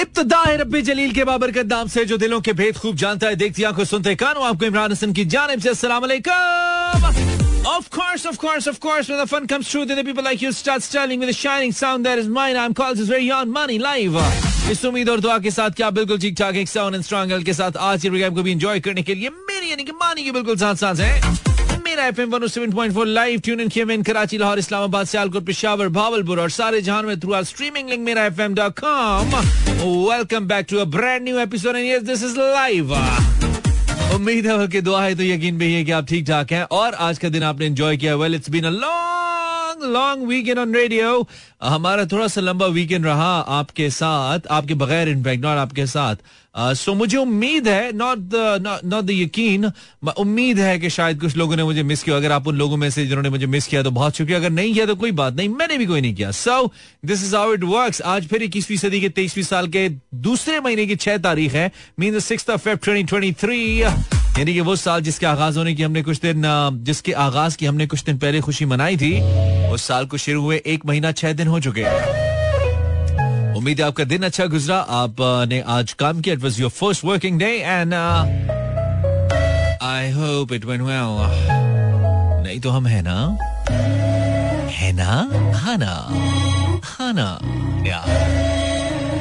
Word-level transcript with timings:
इब्तदा 0.00 0.42
रब्बी 0.60 0.80
जलील 0.82 1.12
के 1.14 1.24
बाबरकत 1.24 1.66
नाम 1.66 1.88
से 1.88 2.04
जो 2.04 2.16
दिलों 2.18 2.40
के 2.46 2.52
भेद 2.52 2.76
खूब 2.78 2.96
जानता 3.02 3.28
है 3.28 3.36
देखती 3.42 3.62
आँखों 3.64 3.84
सुनते 3.84 4.14
कानों 4.22 4.44
आपको 4.46 4.64
इमरान 4.66 4.92
हसन 4.92 5.12
की 5.12 5.24
जानिब 5.36 5.60
से 5.60 5.68
अस्सलाम 5.68 6.04
Of 7.68 7.86
course, 7.94 8.24
of 8.30 8.36
course, 8.42 8.66
of 8.70 8.76
course, 8.82 9.08
when 9.10 9.18
the 9.20 9.24
fun 9.30 9.46
comes 9.52 9.70
true, 9.70 9.80
then 9.86 9.96
the 10.00 10.04
people 10.08 10.26
like 10.26 10.42
you 10.42 10.50
start 10.58 10.84
styling 10.84 11.24
with 11.24 11.30
a 11.30 11.34
shining 11.38 11.72
sound 11.72 12.06
that 12.08 12.20
is 12.22 12.28
mine. 12.36 12.58
I'm 12.64 12.74
called 12.80 13.00
this 13.00 13.08
very 13.08 13.30
on 13.38 13.50
money 13.56 13.78
live. 13.80 14.18
इस 14.70 14.84
उम्मीद 14.84 15.08
और 15.08 15.20
दुआ 15.20 15.38
के 15.38 15.50
साथ 15.50 15.70
क्या 15.80 15.90
बिल्कुल 15.98 16.18
ठीक 16.20 16.36
ठाक 16.38 16.56
एक 16.62 16.68
साउंड 16.68 16.94
एंड 16.94 17.04
स्ट्रॉन्ग 17.04 17.42
के 17.46 17.52
साथ 17.54 17.76
आज 17.88 18.02
के 18.02 18.10
प्रोग्राम 18.10 18.34
को 18.34 18.42
भी 18.42 18.52
एंजॉय 18.52 18.80
करने 18.86 19.02
के 19.02 19.14
लिए 19.14 19.30
मेरी 19.50 19.70
यानी 19.70 19.84
कि 19.84 19.92
मानी 20.04 20.24
के 20.24 20.32
बिल्कुल 20.38 20.56
साथ 20.58 20.74
साथ 20.84 21.00
है 21.00 21.55
मेरा 21.96 22.08
F 22.08 22.20
M 22.20 22.30
one 22.30 22.46
seven 22.46 22.72
point 22.72 22.94
four 22.94 23.06
live 23.06 23.40
tune 23.44 23.60
in 23.60 24.02
Karachi 24.02 24.38
Lahore 24.38 24.58
Islamabad 24.58 25.06
Sialkot 25.06 25.44
Peshawar 25.44 25.88
Bahawalpur 25.88 26.40
और 26.40 26.50
सारे 26.50 26.80
जहाँ 26.82 27.02
में 27.02 27.20
थ्रू 27.20 27.32
आर 27.32 27.44
स्ट्रीमिंग 27.44 27.88
लिंक 27.90 28.02
मेरा 28.04 28.24
F 28.26 28.40
M 28.40 28.54
dot 28.54 28.78
com 28.80 29.34
welcome 30.10 30.48
back 30.48 30.66
to 30.70 30.78
a 30.78 30.84
brand 30.96 31.22
new 31.24 31.38
episode 31.40 31.76
and 31.76 31.86
yes 31.86 32.02
this 32.02 32.24
is 32.24 32.38
live 32.38 32.92
उम्मीद 34.14 34.46
है 34.46 34.80
दुआ 34.80 35.02
है 35.04 35.14
तो 35.14 35.22
यकीन 35.22 35.58
भी 35.58 35.72
है 35.72 35.84
कि 35.84 35.92
आप 35.92 36.06
ठीक 36.08 36.26
ठाक 36.26 36.52
हैं 36.52 36.62
और 36.80 36.94
आज 37.08 37.18
का 37.18 37.28
दिन 37.28 37.42
आपने 37.42 37.66
एंजॉय 37.66 37.96
किया। 37.96 38.16
Well 38.16 38.34
it's 38.34 38.50
been 38.50 38.64
a 38.64 38.70
long 38.70 39.25
long 39.82 39.92
long 39.92 40.28
weekend 40.28 40.58
on 40.58 40.74
radio 40.74 41.26
हमारा 41.62 42.04
थोड़ा 42.04 42.26
सा 42.28 42.40
लंबा 42.40 42.66
वीकेंड 42.66 43.06
रहा 43.06 43.38
आपके 43.58 43.88
साथ 43.90 44.46
आपके 44.50 44.74
बगैर 44.74 45.08
इनफैक्ट 45.08 45.44
नॉट 45.44 45.58
आपके 45.58 45.86
साथ. 45.86 46.16
सो 46.56 46.92
uh, 46.92 46.96
मुझे 46.98 47.16
उम्मीद 47.16 47.68
है 47.68 47.92
नॉट 47.92 48.18
नॉट 48.84 49.04
द 49.04 49.10
यकीन 49.10 49.70
उम्मीद 50.18 50.58
है 50.58 50.78
कि 50.78 50.90
शायद 50.90 51.20
कुछ 51.20 51.36
लोगों 51.36 51.56
ने 51.56 51.64
मुझे 51.64 51.82
मिस 51.82 52.02
किया। 52.02 52.16
अगर 52.16 52.32
आप 52.32 52.48
उन 52.48 52.56
लोगों 52.56 52.76
में 52.76 52.88
से 52.90 53.06
जिन्होंने 53.06 53.30
मुझे 53.30 53.46
मिस 53.46 53.66
किया 53.66 53.82
तो 53.82 53.90
बहुत 53.90 54.16
शुक्रिया। 54.16 54.38
अगर 54.38 54.50
नहीं 54.50 54.74
किया 54.74 54.86
तो 54.86 54.94
कोई 54.96 55.12
बात 55.12 55.34
नहीं 55.34 55.48
मैंने 55.48 55.78
भी 55.78 55.86
कोई 55.86 56.00
नहीं 56.00 56.14
किया। 56.14 56.30
So 56.30 56.72
this 57.04 57.24
is 57.24 57.36
how 57.36 57.52
it 57.52 57.64
works 57.64 58.02
आज 58.06 58.26
फिर 58.26 58.42
इक्कीसवीं 58.42 58.78
सदी 58.78 59.00
के 59.00 59.08
तेईसवीं 59.08 59.44
साल 59.44 59.68
के 59.68 59.88
दूसरे 60.14 60.60
महीने 60.60 60.86
की 60.86 60.96
छह 60.96 61.18
तारीख 61.18 61.52
है। 61.52 61.70
Mean 62.00 62.18
six 62.20 62.50
of 62.50 62.68
twenty 62.68 63.02
twenty 63.02 63.32
three 63.32 63.82
यानी 64.38 64.52
कि 64.54 64.60
वो 64.60 64.76
साल 64.76 65.00
जिसके 65.02 65.26
आगाज़ 65.26 65.58
होने 65.58 65.74
की 65.74 65.82
हमने 65.82 66.02
कुछ 66.02 66.20
दिन 66.20 66.42
जिसके 66.82 67.12
आगाज़ 67.12 67.56
की 67.56 67.66
हमने 67.66 67.86
कुछ 67.86 68.04
दिन 68.04 68.18
पहले 68.18 68.40
खुशी 68.40 68.64
मनाई 68.64 68.96
थी, 68.96 69.20
उस 69.68 69.86
साल 69.86 70.06
को 70.06 70.16
शुरू 70.16 70.42
हुए 70.42 70.62
एक 70.66 70.86
महीना 70.86 71.12
छह 71.12 71.32
दिन 71.32 71.48
हो 71.48 71.60
चुके 71.60 71.84
हैं। 71.84 73.54
उम्मीद 73.56 73.80
है 73.80 73.86
आपका 73.86 74.04
दिन 74.04 74.22
अच्छा 74.22 74.46
गुजरा। 74.46 74.76
आपने 74.76 75.60
आज 75.60 75.92
काम 75.92 76.20
किया। 76.20 76.34
It 76.34 76.42
was 76.42 76.60
your 76.60 76.70
first 76.70 77.04
working 77.04 77.38
day 77.38 77.46
and 77.46 77.94
I 79.84 80.10
hope 80.10 80.52
it 80.52 80.64
well 80.64 80.80
नहीं 82.46 82.60
तो 82.60 82.70
हम 82.70 82.86
है 82.86 83.02
ना? 83.04 83.18
है 84.70 84.92
ना? 84.92 85.12
हाना 85.58 85.94
हाना 86.84 87.28
या 87.86 88.04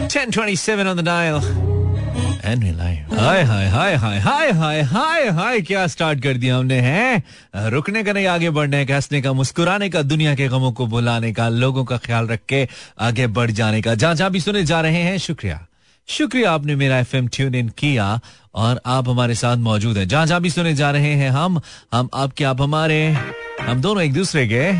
1027 0.08 0.88
on 0.88 1.00
the 1.00 1.08
dial. 1.08 1.75
Hi 2.16 3.44
hi 3.44 3.68
hi 3.68 3.96
hi 3.96 4.20
hi 4.20 4.52
hi 4.52 4.82
hi 4.82 5.30
हाय 5.30 5.62
क्या 5.62 5.88
स्टार्ट 5.88 6.24
कर 6.24 6.34
दिया 6.34 6.58
हमने, 6.58 6.76
हैं? 6.76 7.24
रुकने 7.70 8.04
का 8.04 8.14
नहीं, 8.14 8.28
आगे 8.28 8.50
बढ़ने 8.50 8.86
का, 8.86 8.96
हंसने 8.96 9.22
का, 9.22 9.34
मुस्कुराने 9.34 9.90
का, 9.90 10.02
दुनिया 10.02 10.36
के 10.36 10.48
गमों 10.48 10.72
को 10.72 10.88
भुलाने 10.88 11.34
का, 11.34 11.50
लोगों 11.50 11.86
का 11.86 11.98
ख्याल 11.98 12.28
रख 12.28 12.40
के 12.50 12.68
आगे 13.00 13.28
बढ़ 13.28 13.52
जाने 13.52 13.82
का। 13.82 13.96
जहाँ 13.96 14.16
जहाँ 14.16 14.32
भी 14.32 14.40
सुने 14.40 14.64
जा 14.64 14.82
रहे 14.82 15.02
हैं, 15.02 15.18
शुक्रिया। 15.18 15.68
शुक्रिया 16.08 16.52
आपने 16.52 16.76
मेरा 16.76 17.00
एफ़ 17.00 17.18
एम 17.18 17.28
ट्यून 17.28 17.56
इन 17.56 17.70
किया 17.70 18.20
और 18.56 18.82
आप 18.86 19.10
हमारे 19.10 19.36
साथ 19.36 19.58
मौजूद 19.58 19.98
हैं। 19.98 20.08
जहाँ 20.08 20.26
जहाँ 20.26 20.42
भी 20.42 20.50
सुने 20.50 20.74
जा 20.74 20.92
रहे 20.92 21.14
हैं 21.14 21.30
हम 21.30 21.62
हम 21.94 22.10
आपके, 22.14 22.44
आप 22.44 22.62
हमारे, 22.62 23.18
हम 23.62 23.82
दोनों 23.82 24.04
एक 24.04 24.14
दूसरे 24.14 24.48
के। 24.48 24.74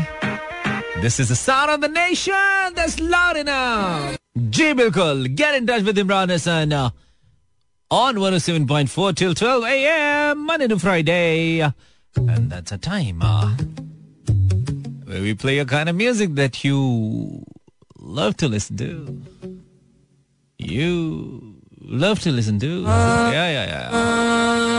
This 1.00 1.20
is 1.20 1.32
sound 1.32 1.70
of 1.70 1.80
the 1.80 1.84
nation 1.84 2.74
enough 3.36 4.16
जी, 4.38 4.72
बिल्कुल 4.72 5.26
get 5.26 5.54
in 5.54 5.66
touch 5.66 5.82
with 5.82 5.98
Imran 5.98 6.30
Hasan 6.30 6.90
on 7.91 8.15
107.4 8.15 9.15
till 9.15 9.33
12 9.33 9.63
a.m. 9.65 10.45
Monday 10.45 10.67
to 10.67 10.79
Friday. 10.79 11.61
And 12.15 12.49
that's 12.51 12.71
a 12.71 12.77
time 12.77 13.21
uh, 13.21 13.55
where 15.05 15.21
we 15.21 15.33
play 15.33 15.59
a 15.59 15.65
kind 15.65 15.89
of 15.89 15.95
music 15.95 16.35
that 16.35 16.63
you 16.63 17.45
love 17.99 18.37
to 18.37 18.47
listen 18.47 18.77
to. 18.77 19.21
You 20.57 21.55
love 21.81 22.19
to 22.21 22.31
listen 22.31 22.59
to. 22.59 22.81
Yeah, 22.81 23.49
yeah, 23.57 23.65
yeah. 23.73 23.89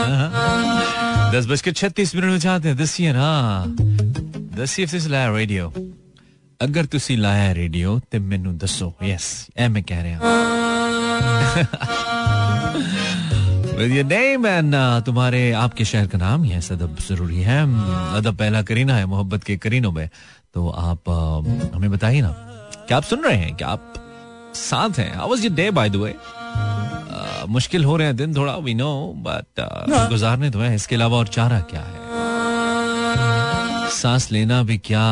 Uh-huh. 0.05 0.29
दस 1.33 1.45
बज 1.49 1.61
के 1.65 1.71
छत्तीस 1.71 2.13
minute 2.15 2.29
में 2.29 2.39
चाहते 2.39 2.67
हैं 2.69 2.77
दसिए 2.77 3.11
ना 3.13 3.29
दसिए 4.57 4.85
फिर 4.85 5.01
लाया 5.09 5.29
रेडियो 5.35 5.69
अगर 6.61 6.85
तुसी 6.93 7.15
लाया 7.17 7.51
रेडियो 7.57 7.99
तो 8.11 8.19
मैनू 8.21 8.51
दसो 8.63 8.93
यस 9.03 9.25
ए 9.57 9.67
मैं 9.73 9.83
कह 9.91 10.01
रहा 10.05 10.19
With 13.78 13.92
योर 13.94 14.04
नेम 14.04 14.42
uh, 14.42 15.04
तुम्हारे 15.06 15.40
आपके 15.54 15.84
शहर 15.84 16.06
का 16.06 16.18
नाम 16.18 16.44
ये 16.44 16.56
अदब 16.72 16.96
ज़रूरी 17.00 17.40
है। 17.42 17.58
अदब 18.18 18.36
पहला 18.36 18.62
करीना 18.62 18.94
है 18.96 19.04
मोहब्बत 19.06 19.44
के 19.44 19.56
करीनों 19.56 19.92
में। 19.92 20.08
तो 20.54 20.68
आप 20.68 21.02
uh, 21.06 21.74
हमें 21.74 21.90
बताइए 21.90 22.20
ना 22.20 22.30
क्या 22.88 22.96
आप 22.96 23.02
सुन 23.04 23.22
रहे 23.24 23.36
हैं? 23.36 23.54
क्या 23.56 23.68
आप 23.68 23.94
साथ 24.54 24.98
हैं? 24.98 25.14
How 25.14 25.30
was 25.30 25.44
your 25.44 25.54
day 25.54 25.70
by 25.70 25.90
the 25.90 25.96
way 25.96 26.14
मुश्किल 27.48 27.84
हो 27.84 27.96
रहे 27.96 28.06
हैं 28.06 28.16
दिन 28.16 28.34
थोड़ा 28.36 28.56
वी 28.58 28.74
नो 28.74 28.90
बट 29.26 29.60
गुजारने 30.10 30.50
तो 30.50 30.58
है। 30.58 30.74
इसके 30.74 30.96
अलावा 30.96 31.18
और 31.18 31.28
चारा 31.28 31.60
क्या 31.70 31.80
है? 31.80 31.96
सांस 33.98 34.30
लेना 34.32 34.62
भी 34.62 34.78
क्या 34.78 35.06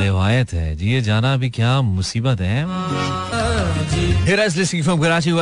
रिवायत 0.00 0.52
है? 0.52 0.76
जिए 0.76 1.00
जाना 1.00 1.36
भी 1.36 1.50
क्या 1.50 1.80
मुसीबत 1.80 2.40
है? 2.40 2.64
यू 5.26 5.38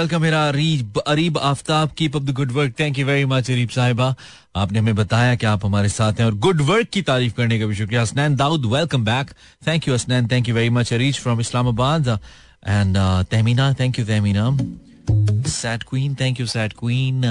आपने 4.56 4.78
हमें 4.78 4.94
बताया 4.94 5.34
कि 5.34 5.47
आप 5.47 5.65
हमारे 5.67 5.88
साथ 5.88 6.12
हैं 6.12 6.27
और 6.27 6.34
गुड 6.34 6.62
वर्क 6.62 6.88
की 6.93 7.03
तारीफ़ 7.03 7.34
करने 7.34 7.59
का 7.61 7.67
भी 7.67 7.75
शुक्रिया। 7.75 8.03
Asnain 8.03 8.37
Daud 8.37 8.65
welcome 8.65 9.05
back 9.05 9.31
thank 9.67 9.88
you 9.88 9.94
Asnain 9.94 10.28
thank 10.28 10.49
you 10.49 10.55
very 10.55 10.71
much 10.71 10.93
Areej 10.93 11.19
from 11.19 11.41
Islamabad 11.41 12.09
and 12.69 12.97
Tahmina 13.31 13.72
thank 13.81 13.99
you 13.99 14.05
Tahmina 14.05 14.59
sad 15.50 15.83
queen 15.83 16.15
thank 16.15 16.41
you 16.41 16.47
sad 16.47 16.72
queen 16.72 17.25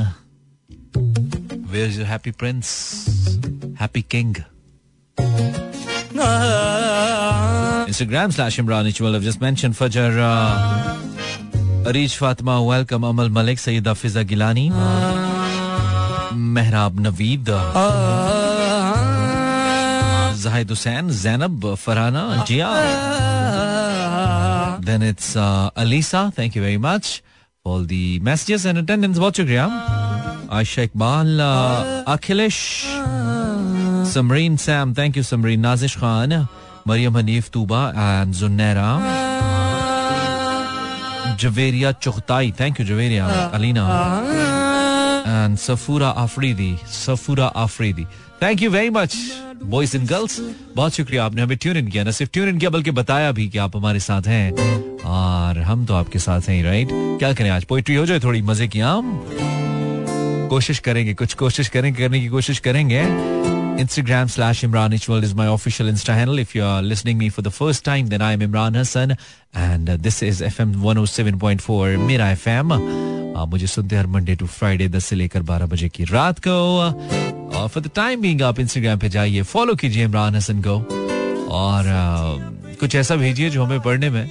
where 0.96 1.90
is 1.90 1.98
your 2.00 2.08
happy 2.08 2.32
prince 2.42 2.68
happy 3.82 4.02
king 4.16 4.36
Instagram 7.88 8.32
slash 8.36 8.58
Imran 8.62 8.88
Ichwal. 8.90 9.16
I've 9.16 9.24
just 9.24 9.42
mentioned 9.42 9.76
Fajr. 9.76 10.18
Uh, 10.20 11.90
Arish 11.90 12.18
Fatima, 12.18 12.56
welcome. 12.62 13.04
Amal 13.10 13.30
Malik, 13.30 13.58
Sayyida 13.58 13.94
Fiza 14.02 14.24
Gilani. 14.32 14.66
Mehrab 16.58 16.94
Naveed. 17.06 17.48
Zahid 20.36 20.70
Hussain, 20.70 21.10
Zainab, 21.12 21.62
Farhana, 21.86 22.24
Jia. 22.50 22.72
Then 24.82 25.02
it's 25.02 25.36
uh, 25.36 25.72
Alisa. 25.72 26.34
Thank 26.34 26.56
you 26.56 26.62
very 26.62 26.78
much 26.78 27.24
all 27.68 27.86
the 27.88 28.20
messages 28.24 28.66
and 28.66 28.78
attendance 28.78 29.18
बहुत 29.18 29.38
शुक्रिया 29.38 29.66
Ayesha 30.58 30.82
Iqbal 30.82 31.40
Akhilesh 32.14 32.58
Samreen 34.14 34.58
Sam 34.66 34.94
thank 34.98 35.18
you 35.18 35.24
Samreen 35.24 35.60
Nazish 35.60 35.96
Khan 35.98 36.34
Mariam 36.88 37.18
Hanif 37.18 37.50
Tooba 37.54 37.82
and 37.90 38.34
Junnaira 38.34 38.90
Javeria 41.42 41.92
Chughtai 42.04 42.52
thank 42.60 42.80
you 42.80 42.86
Javeria 42.86 43.26
Alina 43.54 43.84
and 45.28 45.58
Safoora 45.58 46.10
Afridi 46.24 46.76
Safoora 46.94 47.48
Afridi 47.66 48.06
thank 48.42 48.62
you 48.62 48.72
very 48.72 48.90
much 48.98 49.18
boys 49.64 49.96
and 49.98 50.08
girls 50.10 50.40
बहुत 50.76 50.94
शुक्रिया 50.94 51.26
आपने 51.26 51.42
हमें 51.42 51.58
tune 51.58 51.78
in 51.78 51.88
किया 51.88 52.04
ना 52.04 52.12
सिर्फ़ 52.20 52.32
tune 52.34 52.50
in 52.50 52.58
किया 52.60 52.70
बल्कि 52.70 52.92
बताया 53.02 53.32
भी 53.32 53.48
कि 53.50 53.58
आप 53.66 53.76
हमारे 53.78 54.00
साथ 54.00 54.28
हैं 54.28 54.87
और 55.08 55.60
हम 55.60 55.86
तो 55.86 55.94
आपके 55.94 56.20
साथ 56.20 56.42
हैं 56.42 56.64
राइट 56.64 56.88
क्या 56.92 57.34
करें 57.34 57.50
आज? 57.50 57.64
पोइट्री 57.64 57.96
हो 57.96 58.06
जाए 58.06 58.20
थोड़ी 58.20 58.42
मज़े 58.42 58.68
की 58.68 58.80
हम 58.80 59.24
कोशिश 60.50 60.80
करेंगे 60.80 61.14
कुछ 61.14 61.34
कोशिश 61.34 61.68
करेंगे 61.68 62.04
करने 62.04 62.20
की 62.20 62.28
कोशिश 62.28 62.60
करेंगे। 62.60 63.04
Instagram 63.78 64.30
slash 64.36 64.66
Imran 64.66 64.94
Ichwal 64.98 65.24
is 65.24 65.34
my 65.40 65.46
official 65.56 65.90
Insta 65.94 66.14
handle. 66.20 66.40
If 66.44 66.54
you 66.56 66.64
are 66.68 66.82
listening 66.92 67.18
me 67.22 67.28
for 67.36 67.44
the 67.48 67.52
first 67.58 67.86
time, 67.88 68.06
then 68.14 68.22
I 68.22 68.30
am 68.38 68.44
Imran 68.46 68.78
Hassan 68.78 69.12
and 69.58 69.90
uh, 69.90 69.98
this 70.06 70.18
is 70.24 70.42
FM 70.54 70.72
107.4 70.86 71.98
Mira 72.08 72.30
FM. 72.40 72.72
आप 73.38 73.48
मुझे 73.48 73.68
सुनते 73.68 73.96
हर 73.96 74.08
मंडे 74.08 74.36
टू 74.36 74.46
फ्राइडे 74.46 74.90
10 74.90 75.06
से 75.06 75.16
लेकर 75.16 75.44
12 75.44 75.64
बजे 75.64 75.90
की 75.90 76.04
रात 76.04 76.40
को। 76.40 76.80
और 77.56 77.68
फॉर 77.68 77.84
द 77.84 77.92
टाइम 77.96 78.22
बीइंग 78.22 78.42
आप 78.42 78.60
इंस्टाग्राम 78.60 79.00
पे 79.00 79.10
जाइए 79.10 79.42
फॉलो 79.42 79.76
कीजिए 79.76 80.04
इमरान 80.04 80.36
हसन 80.36 80.62
को। 80.62 80.76
और 81.50 81.84
uh, 81.84 82.80
कुछ 82.80 82.96
ऐसा 82.96 83.16
भेजिए 83.16 83.50
जो 83.50 83.64
हमें 83.64 83.80
पढ़ने 83.80 84.10
में 84.10 84.30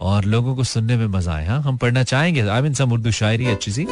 और 0.00 0.24
लोगों 0.24 0.56
को 0.56 0.64
सुनने 0.64 0.96
में 0.96 1.06
मज़ा 1.06 1.32
आए 1.32 1.46
हाँ 1.46 1.62
हम 1.62 1.76
पढ़ना 1.76 2.02
चाहेंगे। 2.02 2.48
आई 2.48 2.60
मीन 2.60 2.74
सम 2.74 2.92
उर्दू 2.92 3.10
शायरी 3.10 3.46
अच्छी 3.46 3.72
सी। 3.72 3.86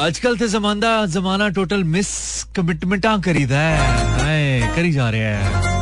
आजकल 0.00 0.36
तो 0.36 0.46
जमाना 0.46 1.06
जमाना 1.06 1.48
टोटल 1.48 1.84
मिस 1.84 2.42
कमिटमेंट 2.56 3.06
करीदा 3.24 3.58
है। 3.58 4.76
करी 4.76 4.92
जा 4.92 5.10
रहे 5.10 5.20
हैं। 5.20 5.74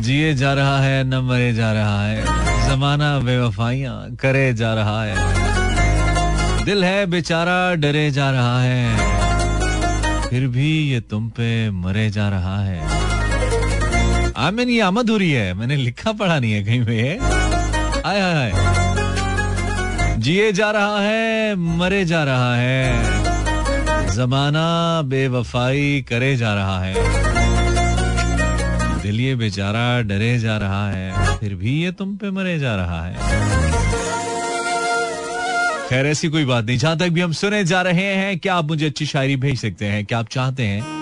जिए 0.00 0.34
जा 0.34 0.54
रहा 0.54 0.80
है, 0.80 1.04
न 1.04 1.14
मरे 1.14 1.52
जा 1.52 1.72
रहा 1.72 2.06
है। 2.06 2.24
जमाना 2.68 3.18
बेवफाइया, 3.18 3.92
करे 4.20 4.54
जा 4.54 4.74
रहा 4.74 5.04
है। 5.04 5.16
दिल 6.64 6.84
है 6.84 7.06
बेचारा, 7.06 7.74
डरे 7.74 8.10
जा 8.10 8.30
रहा 8.30 8.62
है। 8.62 8.96
फिर 10.30 10.46
भी 10.46 10.90
ये 10.90 11.00
तुम 11.00 11.28
पे 11.28 11.70
मरे 11.70 12.10
जा 12.10 12.28
रहा 12.28 12.60
है। 12.64 13.07
आमिन 14.38 14.68
ये 14.68 14.80
आमद 14.80 15.10
हो। 15.10 15.16
रही 15.16 15.30
है 15.32 15.54
मैंने 15.54 15.76
लिखा 15.76 16.12
पढ़ा 16.12 16.38
नहीं 16.38 16.52
है 16.52 16.62
कहीं 16.64 16.84
पे। 16.84 17.18
आय 18.06 18.20
हाय 18.20 18.52
जिए 20.18 20.50
जा 20.52 20.70
रहा 20.70 21.00
है, 21.00 21.54
मरे 21.54 22.04
जा 22.04 22.22
रहा 22.24 22.54
है। 22.56 24.14
जमाना 24.14 25.02
बेवफाई 25.02 26.04
करे 26.08 26.36
जा 26.36 26.54
रहा 26.54 26.78
है। 26.84 26.94
दिल 29.02 29.20
ये 29.20 29.34
बेचारा 29.34 30.00
डरे 30.02 30.38
जा 30.38 30.56
रहा 30.58 30.90
है, 30.90 31.38
फिर 31.38 31.54
भी 31.54 31.82
ये 31.82 31.92
तुम 31.92 32.16
पे 32.16 32.30
मरे 32.30 32.58
जा 32.58 32.74
रहा 32.76 33.04
है। 33.06 33.14
खैर, 35.88 36.06
ऐसी 36.06 36.28
कोई 36.28 36.44
बात 36.44 36.64
नहीं। 36.64 36.78
जहाँ 36.78 36.98
तक 36.98 37.08
भी 37.08 37.20
हम 37.20 37.32
सुने 37.32 37.64
जा 37.64 37.82
रहे 37.82 38.14
हैं, 38.14 38.38
क्या 38.38 38.54
आप 38.54 38.64
मुझे 38.64 38.86
अच्छी 38.86 39.06
शायरी 39.06 39.36
भेज 39.36 39.60
सकते 39.60 39.84
हैं? 39.84 40.04
क्या 40.04 40.18
आप 40.18 40.28
चाहते 40.28 40.62
हैं? 40.62 40.97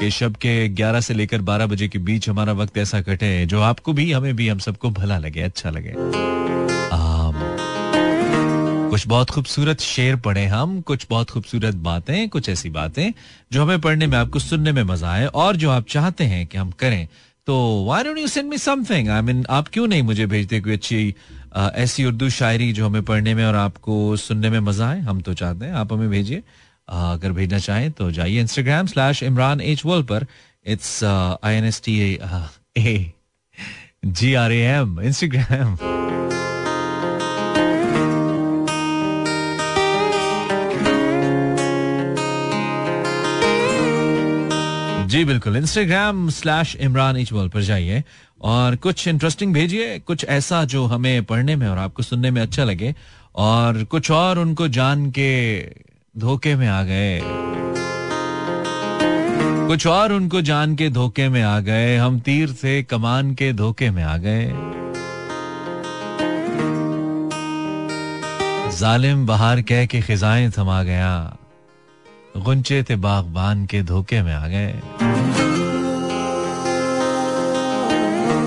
कि 0.00 0.10
शब 0.10 0.36
के 0.36 0.68
11 0.70 1.00
से 1.00 1.14
लेकर 1.14 1.40
12 1.42 1.66
बजे 1.66 1.88
के 1.88 1.98
बीच 1.98 2.28
हमारा 2.28 2.52
वक्त 2.52 2.78
ऐसा 2.78 3.00
कटे 3.00 3.46
जो 3.46 3.60
आपको 3.62 3.92
भी, 3.92 4.10
हमें 4.12 4.34
भी, 4.36 4.48
हम 4.48 4.58
सबको 4.58 4.90
भला 4.90 5.18
लगे 5.18 5.42
अच्छा 5.42 5.70
लगे। 5.70 5.94
कुछ 8.90 9.06
बहुत 9.06 9.30
खूबसूरत 9.30 9.80
शेर 9.80 10.16
पढ़े 10.16 10.44
हम, 10.46 10.80
कुछ 10.80 11.06
बहुत 11.10 11.30
खूबसूरत 11.30 11.74
बातें, 11.74 12.28
कुछ 12.28 12.48
ऐसी 12.48 12.70
बातें, 12.70 13.12
जो 13.52 13.62
हमें 13.62 13.80
पढ़ने 13.80 14.06
में, 14.06 14.16
आपको 14.18 14.38
सुनने 14.38 14.72
में 14.72 14.82
मज़ा 14.82 15.10
आए, 15.10 15.26
और 15.26 15.56
जो 15.56 15.70
आप 15.70 15.86
चाहते 15.88 16.24
हैं 16.24 16.46
कि 16.46 16.58
हम 16.58 16.70
करें 16.70 17.06
तो 17.46 17.56
why 17.84 18.04
you 18.20 18.26
send 18.26 18.48
me 18.50 18.58
something 18.58 19.08
I 19.08 19.22
mean 19.22 19.44
आप 19.50 19.68
क्यों 19.68 19.86
नहीं 19.88 20.02
मुझे 20.02 20.26
भेजते 20.26 20.60
कोई 20.60 20.72
अच्छी 20.72 21.14
ऐसी 21.56 22.04
उर्दू 22.04 22.28
शायरी 22.30 22.72
जो 22.72 22.86
हमें 22.86 23.02
पढ़ने 23.02 23.34
में 23.34 23.44
और 23.44 23.54
आपको 23.56 24.16
सुनने 24.16 24.50
में 24.50 24.58
मज़ा 24.60 24.88
आए? 24.88 25.00
हम 25.00 25.20
तो 25.20 25.34
चाहते 25.34 25.66
हैं, 25.66 25.72
आप 25.72 25.92
हमें 25.92 26.10
भेजिए। 26.10 26.42
अगर 26.88 27.32
भेजना 27.32 27.58
चाहें 27.58 27.90
तो 27.92 28.10
जाइए 28.10 28.40
Instagram 28.40 28.86
slash 28.86 29.22
Imran 29.22 29.60
H 29.60 29.84
world 29.84 30.06
पर। 30.06 30.26
It's 30.66 31.02
I 31.04 31.54
N 31.54 31.64
S 31.64 31.82
T 31.84 31.98
A 32.78 33.12
G 34.06 34.34
R 34.34 34.52
A 34.52 34.62
M 34.62 35.00
Instagram 35.00 35.76
जी, 45.08 45.24
बिल्कुल। 45.24 45.56
इंस्टाग्राम 45.56 46.28
स्लैश 46.30 46.74
इमरान 46.76 47.16
इचवल 47.16 47.48
पर 47.48 47.62
जाइए 47.62 48.02
और 48.40 48.74
कुछ 48.76 49.06
इंटरेस्टिंग 49.08 49.54
भेजिए, 49.54 49.98
कुछ 49.98 50.24
ऐसा 50.24 50.64
जो 50.64 50.84
हमें 50.86 51.24
पढ़ने 51.24 51.56
में 51.56 51.66
और 51.68 51.78
आपको 51.78 52.02
सुनने 52.02 52.30
में 52.30 52.40
अच्छा 52.42 52.64
लगे 52.64 52.94
और 53.34 53.82
कुछ 53.84 54.10
और 54.10 54.38
उनको 54.38 54.68
जान 54.68 55.10
के 55.10 55.30
धोखे 56.18 56.54
में 56.56 56.66
आ 56.68 56.82
गए। 56.82 57.20
कुछ 59.68 59.86
और 59.86 60.12
उनको 60.12 60.40
जान 60.40 60.74
के 60.76 60.88
धोखे 60.90 61.28
में 61.28 61.42
आ 61.42 61.58
गए, 61.60 61.96
हम 61.96 62.18
तीर 62.20 62.52
से 62.52 62.82
कमान 62.82 63.34
के 63.34 63.52
धोखे 63.52 63.90
में 63.90 64.02
आ 64.02 64.16
गए। 64.16 64.46
जालिम 68.78 69.26
बहार 69.26 69.62
कह 69.62 69.86
के 69.86 70.00
खिजाएँ 70.00 70.50
थमा 70.50 70.82
गया, 70.82 71.36
गुंचे 72.36 72.82
थे 72.82 72.96
बागबान 72.96 73.66
के 73.66 73.82
धोखे 73.82 74.22
में 74.22 74.34
आ 74.34 74.46
गए। 74.48 74.72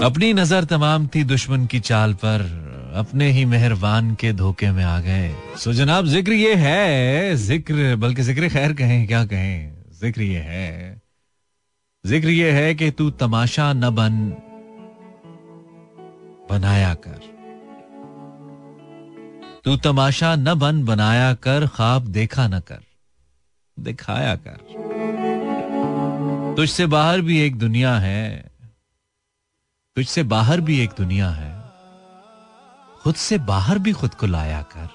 अपनी 0.05 0.33
नज़र 0.33 0.63
तमाम 0.63 1.07
थी 1.07 1.23
दुश्मन 1.23 1.65
की 1.65 1.79
चाल 1.79 2.13
पर 2.13 2.60
अपने 2.91 3.29
ही 3.31 3.43
मेहरबान 3.45 4.13
के 4.15 4.31
धोखे 4.33 4.71
में 4.71 4.83
आ 4.83 4.99
गए। 4.99 5.33
सो 5.57 5.73
जनाब, 5.73 6.05
ज़िक्र 6.05 6.33
ये 6.33 6.55
है, 6.55 7.35
ज़िक्र, 7.37 7.95
बल्कि 7.95 8.21
ज़िक्र 8.21 8.49
खैर 8.49 8.73
कहें, 8.73 9.05
क्या 9.07 9.25
कहें? 9.25 9.73
ज़िक्र 10.01 10.21
ये 10.21 10.39
है, 10.39 11.01
ज़िक्र 12.03 12.29
ये 12.29 12.51
है 12.51 12.73
कि 12.75 12.89
तू 12.91 13.09
तमाशा 13.11 13.71
न 13.73 13.89
बन, 13.89 14.17
बनाया 16.49 16.93
कर। 16.93 17.29
तू 19.65 19.75
तमाशा 19.79 20.35
न 20.35 20.53
बन, 20.55 20.83
बनाया 20.85 21.33
कर, 21.33 21.67
ख्वाब 21.67 22.07
देखा 22.09 22.47
न 22.47 22.59
कर, 22.59 22.81
दिखाया 23.77 24.35
कर। 24.37 24.57
तुझसे 26.57 26.85
बाहर 26.87 27.21
भी 27.21 27.39
एक 27.41 27.55
दुनिया 27.55 27.95
है, 27.99 28.51
तुझसे 29.97 30.23
बाहर 30.25 30.61
भी 30.61 30.79
एक 30.79 30.89
दुनिया 30.97 31.29
है। 31.29 31.60
खुद 33.03 33.15
से 33.15 33.37
बाहर 33.37 33.79
भी 33.79 33.93
खुद 33.93 34.13
को 34.13 34.27
लाया 34.27 34.61
कर। 34.61 34.89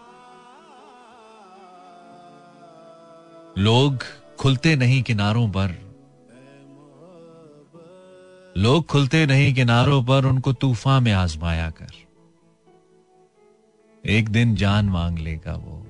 लोग 3.58 4.02
खुलते 4.38 4.76
नहीं 4.76 5.02
किनारों 5.02 5.48
पर। 5.48 5.86
लोग 8.56 8.86
खुलते 8.86 9.26
नहीं 9.26 9.54
किनारों 9.54 10.04
पर 10.04 10.24
उनको 10.24 10.52
तूफ़ान 10.52 11.02
में 11.02 11.12
आजमाया 11.12 11.70
कर। 11.70 11.90
एक 14.06 14.28
दिन 14.28 14.54
जान 14.54 14.84
मांग 14.84 15.18
लेगा 15.18 15.52
वो। 15.52 15.86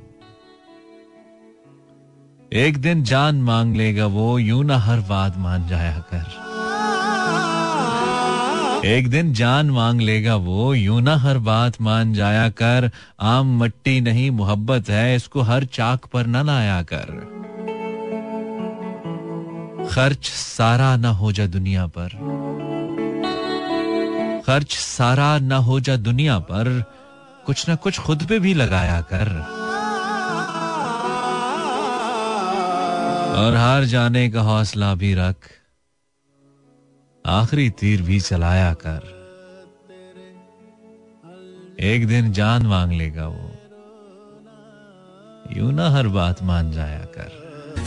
एक 2.52 2.78
दिन 2.78 3.02
जान 3.02 3.42
मांग 3.42 3.76
लेगा 3.76 4.06
वो, 4.06 4.38
यूँ 4.38 4.64
ना 4.64 4.78
हर 4.78 5.00
बात 5.00 5.36
मान 5.36 5.68
जाया 5.68 5.98
कर। 5.98 6.55
एक 8.84 9.10
दिन 9.10 9.32
जान 9.32 9.70
मांग 9.70 10.00
लेगा 10.00 10.36
वो, 10.36 10.74
यूँ 10.74 11.00
ना 11.00 11.16
हर 11.16 11.38
बात 11.38 11.80
मान 11.80 12.14
जाया 12.14 12.48
कर। 12.48 12.90
आम 13.20 13.58
मट्टी 13.58 14.00
नहीं, 14.00 14.30
मोहब्बत 14.30 14.88
है, 14.88 15.16
इसको 15.16 15.40
हर 15.40 15.64
चाक 15.64 16.06
पर 16.06 16.26
ना 16.26 16.42
लाया 16.42 16.82
कर। 16.82 17.36
खर्च 19.90 20.26
सारा 20.26 20.96
ना 20.96 21.08
हो 21.08 21.32
जा 21.32 21.46
दुनिया 21.46 21.86
पर। 21.86 22.08
खर्च 24.46 24.72
सारा 24.72 25.38
ना 25.38 25.56
हो 25.56 25.80
जा 25.80 25.96
दुनिया 25.96 26.38
पर, 26.38 26.84
कुछ 27.46 27.68
ना 27.68 27.74
कुछ 27.74 27.98
खुद 27.98 28.22
पे 28.22 28.38
भी 28.38 28.54
लगाया 28.54 29.00
कर। 29.00 29.28
और 33.36 33.56
हार 33.56 33.84
जाने 33.84 34.30
का 34.30 34.40
हौसला 34.40 34.94
भी 34.94 35.14
रख। 35.14 35.36
आखिरी 37.26 37.70
तीर 37.70 38.02
भी 38.02 38.20
चलाया 38.20 38.72
कर। 38.72 39.14
एक 41.80 42.06
दिन 42.06 42.32
जान 42.32 42.66
मांग 42.66 42.92
लेगा 42.92 43.26
वो। 43.28 43.50
यूँ 45.56 45.72
ना 45.72 45.88
हर 45.90 46.08
बात 46.08 46.42
मान 46.42 46.70
जाया 46.72 47.04
कर। 47.16 47.30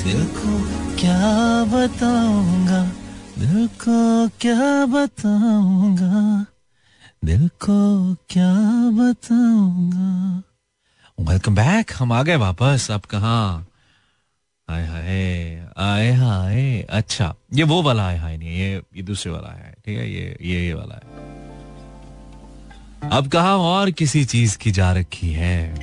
दिल 0.04 0.26
को 0.26 0.60
क्या 0.96 1.64
बताऊँगा 1.64 2.84
दिल 3.40 3.68
को 3.68 4.28
क्या 4.28 4.86
बताऊँगा 4.86 6.46
दिल 7.26 7.48
को 7.48 8.16
क्या 8.30 8.54
बताऊँगा। 8.90 10.44
वेलकम 11.20 11.56
बैक 11.56 11.92
हम 12.00 12.12
आ 12.14 12.24
गए 12.24 12.36
वापस 12.36 12.88
अब 12.92 13.02
कहा? 13.02 13.66
आए 14.70 14.88
हाय 14.88 15.68
आए 15.78 16.12
हाय। 16.12 16.82
अच्छा 16.82 17.36
ये 17.54 17.64
वो 17.64 17.82
वाला 17.82 18.08
आए 18.08 18.18
हाय 18.18 18.38
नहीं, 18.38 18.50
ये 18.50 18.82
ये 18.96 19.04
दूसरे 19.04 19.32
वाला 19.32 19.50
है 19.50 19.76
ठीक 19.86 19.98
है? 19.98 20.14
ये 20.14 20.38
ये 20.42 20.68
ये 20.68 20.74
वाला 20.74 20.96
है 20.96 21.30
अब 23.10 23.28
कहा 23.28 23.56
और 23.56 23.92
किसी 23.92 24.26
चीज़ 24.26 24.58
की 24.58 24.72
जा 24.72 24.92
रखी 24.94 25.32
है? 25.32 25.76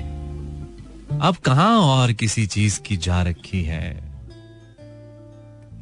अब 1.21 1.37
कहा 1.37 1.79
और 1.79 2.13
किसी 2.13 2.47
चीज़ 2.47 2.81
की 2.81 2.97
जा 2.97 3.23
रखी 3.23 3.63
है? 3.63 4.03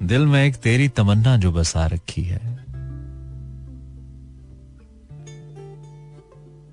दिल 0.03 0.27
में 0.27 0.45
एक 0.45 0.57
तेरी 0.57 0.89
तमन्ना 0.89 1.37
जो 1.37 1.53
बसा 1.53 1.87
रखी 1.87 2.23
है। 2.23 2.65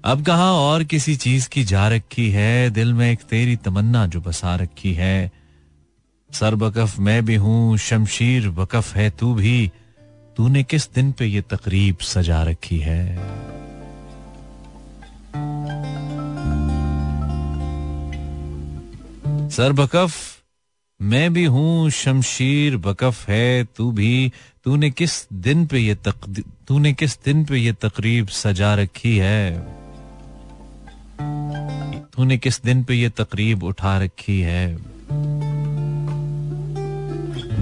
अब 0.05 0.23
कहा 0.27 0.51
और 0.51 0.83
किसी 0.83 1.15
चीज़ 1.15 1.49
की 1.49 1.63
जा 1.63 1.87
रखी 1.87 2.31
है? 2.31 2.69
दिल 2.69 2.93
में 2.93 3.11
एक 3.11 3.19
तेरी 3.19 3.55
तमन्ना 3.55 4.07
जो 4.07 4.21
बसा 4.21 4.55
रखी 4.55 4.93
है। 4.93 5.40
सर 6.33 6.55
बकफ 6.55 6.99
मैं 6.99 7.25
भी 7.25 7.35
हूँ, 7.35 7.77
शमशीर 7.77 8.49
बकफ 8.49 8.95
है 8.95 9.09
तू 9.09 9.33
भी। 9.33 9.71
तूने 10.37 10.63
किस 10.63 10.93
दिन 10.93 11.11
पे 11.11 11.25
ये 11.25 11.41
तकरीब 11.41 11.97
सजा 11.97 12.43
रखी 12.43 12.77
है? 12.77 13.15
सर 19.49 19.71
बकफ 19.71 20.11
मैं 21.01 21.33
भी 21.33 21.45
हूँ, 21.45 21.89
शमशीर 21.89 22.77
बकफ 22.77 23.29
है 23.29 23.63
तू 23.63 23.91
भी। 23.91 24.31
तूने 24.63 24.89
किस 24.91 25.27
दिन 25.33 25.65
पे 25.65 25.79
ये 25.79 25.95
तक, 25.95 26.43
तूने 26.67 26.93
किस 26.93 27.23
दिन 27.25 27.45
पे 27.45 27.57
ये 27.57 27.73
तकरीब 27.73 28.27
सजा 28.27 28.75
रखी 28.75 29.17
है? 29.17 29.59
तूने 32.13 32.37
किस 32.37 32.63
दिन 32.63 32.83
पे 32.83 32.95
ये 32.95 33.09
तकरीब 33.09 33.63
उठा 33.63 33.97
रखी 33.97 34.41
है? 34.41 34.77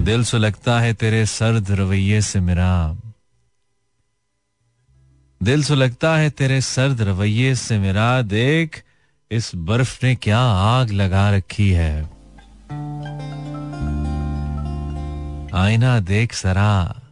दिल 0.00 0.24
सुलगता 0.24 0.80
है 0.80 0.94
तेरे 0.94 1.26
सर्द 1.26 1.70
रवैये 1.70 2.20
से 2.20 2.40
मेरा। 2.40 2.96
दिल 5.42 5.64
सुलगता 5.64 6.16
है 6.16 6.30
तेरे 6.30 6.60
सर्द 6.60 7.02
रवैये 7.02 7.54
से 7.54 7.78
मेरा। 7.78 8.22
देख, 8.22 8.84
इस 9.30 9.52
बर्फ़ 9.54 10.06
ने 10.06 10.14
क्या 10.14 10.40
आग 10.40 10.90
लगा 10.90 11.30
रखी 11.30 11.70
है। 11.70 12.02
आईना 15.54 16.00
देख 16.00 16.32
सरा। 16.32 17.02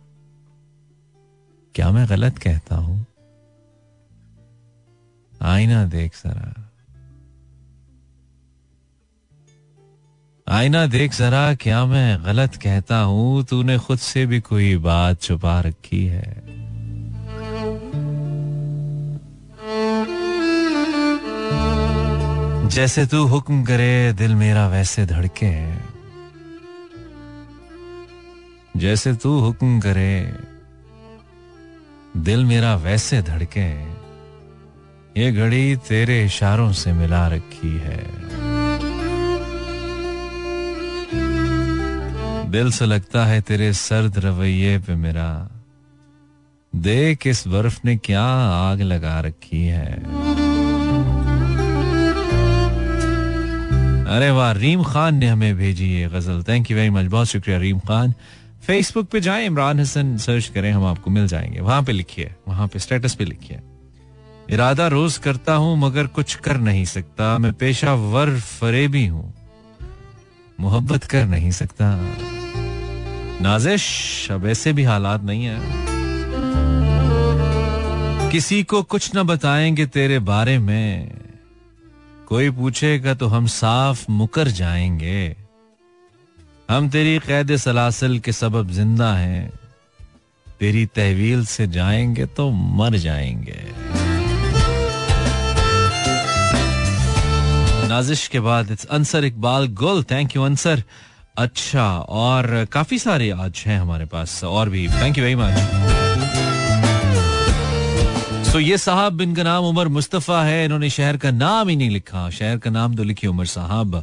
क्या 1.74 1.90
मैं 1.90 2.08
गलत 2.08 2.38
कहता 2.38 2.76
हूँ? 2.76 3.06
आईना 5.42 5.84
देख 5.84 6.14
सरा। 6.14 6.67
आईना 10.50 10.86
देख 10.86 11.12
जरा, 11.12 11.54
क्या 11.54 11.84
मैं 11.86 12.24
गलत 12.24 12.54
कहता 12.54 12.98
हूँ? 12.98 13.44
तूने 13.44 13.78
खुद 13.78 13.98
से 13.98 14.24
भी 14.26 14.40
कोई 14.40 14.76
बात 14.76 15.20
छुपा 15.22 15.60
रखी 15.60 16.04
है। 16.06 16.42
जैसे 22.68 23.06
तू 23.06 23.24
हुक्म 23.24 23.64
करे, 23.64 24.12
दिल 24.12 24.34
मेरा 24.34 24.66
वैसे 24.68 25.06
धड़के 25.06 25.52
जैसे 28.76 29.14
तू 29.14 29.38
हुक्म 29.40 29.80
करे, 29.80 30.32
दिल 32.16 32.44
मेरा 32.44 32.74
वैसे 32.76 33.22
धड़के 33.22 33.70
ये 35.20 35.32
घड़ी 35.32 35.76
तेरे 35.76 36.24
इशारों 36.24 36.72
से 36.72 36.92
मिला 36.92 37.26
रखी 37.28 37.76
है। 37.78 38.47
दिल 42.48 42.70
से 42.72 42.86
लगता 42.86 43.24
है 43.26 43.40
तेरे 43.40 43.72
सर्द 43.72 44.18
रवैये 44.18 44.78
पे 44.78 44.94
मेरा। 44.94 45.50
देख 46.72 47.26
इस 47.26 47.46
बर्फ़ 47.48 47.80
ने 47.84 47.96
क्या 47.96 48.22
आग 48.22 48.82
लगा 48.82 49.20
रखी 49.20 49.62
है। 49.62 49.92
अरे 54.06 54.30
वाह, 54.30 54.52
रीम 54.52 54.82
खान 54.82 55.14
ने 55.14 55.26
हमें 55.26 55.56
भेजी 55.56 55.92
ये 55.94 56.08
गज़ल। 56.08 56.42
थैंक 56.42 56.70
यू 56.70 56.76
वेरी 56.76 56.90
मच 56.90 57.06
बहुत 57.06 57.26
शुक्रिया 57.26 57.58
रीम 57.58 57.78
खान। 57.78 58.14
फेसबुक 58.66 59.08
पे 59.08 59.20
जाएँ, 59.20 59.46
इमरान 59.46 59.80
हसन 59.80 60.16
सर्च 60.16 60.46
करें, 60.46 60.72
हम 60.72 60.84
आपको 60.84 61.10
मिल 61.10 61.26
जाएँगे। 61.26 61.60
वहाँ 61.60 61.82
पे 61.82 61.92
लिखिए, 61.92 62.34
वहाँ 62.48 62.68
पे 62.68 62.78
स्टेटस 62.78 63.14
पे 63.14 63.24
लिखिए। 63.24 63.60
इरादा 64.50 64.86
रोज 64.88 65.16
करता 65.16 65.54
हूँ, 65.54 65.76
मगर 65.76 66.06
कुछ 66.06 66.34
कर 66.34 66.56
नहीं 66.56 66.84
सकता। 66.84 67.38
मैं 67.38 67.52
पेशा 67.52 67.94
वर 67.94 68.38
फरेबी 68.40 69.06
हूँ, 69.06 69.34
मोहब्बत 70.60 71.04
कर 71.04 71.26
नहीं 71.26 71.50
सकता। 71.50 71.94
नाजिश, 73.42 73.84
अब 74.30 74.46
ऐसे 74.46 74.72
भी 74.72 74.84
हालात 74.84 75.22
नहीं 75.22 75.44
है। 75.44 75.58
किसी 78.30 78.62
को 78.62 78.82
कुछ 78.82 79.14
ना 79.14 79.22
बताएँगे 79.22 79.86
तेरे 79.86 80.18
बारे 80.18 80.58
में। 80.58 81.18
कोई 82.28 82.50
पूछेगा 82.50 83.14
तो 83.14 83.26
हम 83.26 83.46
साफ़ 83.46 84.04
मुकर 84.10 84.48
जाएँगे। 84.48 85.36
हम 86.70 86.88
तेरी 86.88 87.18
कैद 87.18 87.56
सलासल 87.56 88.18
के 88.18 88.32
सबब 88.32 88.70
ज़िंदा 88.70 89.12
हैं। 89.14 89.50
तेरी 90.60 90.86
तहवील 90.86 91.44
से 91.46 91.66
जाएँगे 91.66 92.26
तो 92.26 92.50
मर 92.50 92.96
जाएँगे। 92.96 93.60
नाजिश 97.88 98.28
के 98.28 98.40
बाद 98.40 98.70
it's 98.70 98.84
Ansar 98.84 99.24
Iqbal 99.24 99.68
Gul. 99.68 100.02
Thank 100.02 100.36
you 100.36 100.42
Ansar. 100.42 100.82
अच्छा 101.38 101.88
और 101.98 102.64
काफ़ी 102.72 102.98
सारे 102.98 103.30
आज 103.30 103.62
हैं 103.66 103.78
हमारे 103.80 104.04
पास, 104.04 104.44
और 104.44 104.68
भी। 104.68 104.88
Thank 104.88 105.18
you 105.18 105.24
very 105.24 105.34
much 105.34 105.54
so 108.48 108.58
ये 108.58 108.78
साहब, 108.78 109.20
इनका 109.20 109.42
नाम 109.42 109.64
उमर 109.64 109.88
मुस्तफ़ा 109.88 110.42
है, 110.44 110.64
इन्होंने 110.64 110.90
शहर 110.90 111.16
का 111.16 111.30
नाम 111.30 111.68
ही 111.68 111.76
नहीं 111.76 111.90
लिखा। 111.90 112.30
शहर 112.30 112.58
का 112.58 112.70
नाम 112.70 112.96
तो 112.96 113.02
लिखी 113.02 113.26
उमर 113.26 113.46
साहब। 113.46 113.94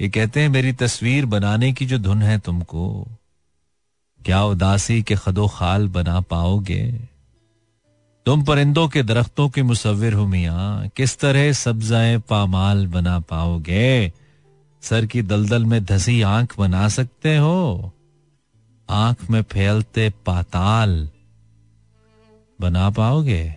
ये 0.00 0.08
कहते 0.08 0.40
हैं, 0.40 0.48
मेरी 0.48 0.72
तस्वीर 0.72 1.26
बनाने 1.26 1.72
की 1.72 1.86
जो 1.86 1.98
धुन 1.98 2.22
है 2.22 2.38
तुमको, 2.38 3.08
क्या 4.20 4.44
उदासी 4.44 5.02
के 5.02 5.14
खदो 5.14 5.48
खाल 5.48 5.88
बना 5.88 6.20
पाओगे? 6.20 6.84
तुम 8.26 8.44
परिंदों 8.44 8.88
के 8.88 9.02
दरख्तों 9.02 9.48
के 9.48 9.62
मुसविर 9.62 10.12
हो 10.12 10.26
मिया, 10.26 10.88
किस 10.96 11.18
तरह 11.18 11.52
सब्जाए 11.52 12.18
पामाल 12.18 12.86
बना 12.86 13.18
पाओगे? 13.18 14.12
सर 14.82 15.06
की 15.06 15.22
दलदल 15.22 15.64
में 15.64 15.84
धसी 15.84 16.22
आँख 16.22 16.54
बना 16.58 16.88
सकते 16.88 17.36
हो। 17.36 17.92
आँख 18.90 19.30
में 19.30 19.42
फैलते 19.42 20.12
पाताल। 20.26 21.10
बना 22.60 22.90
पाओगे? 22.90 23.54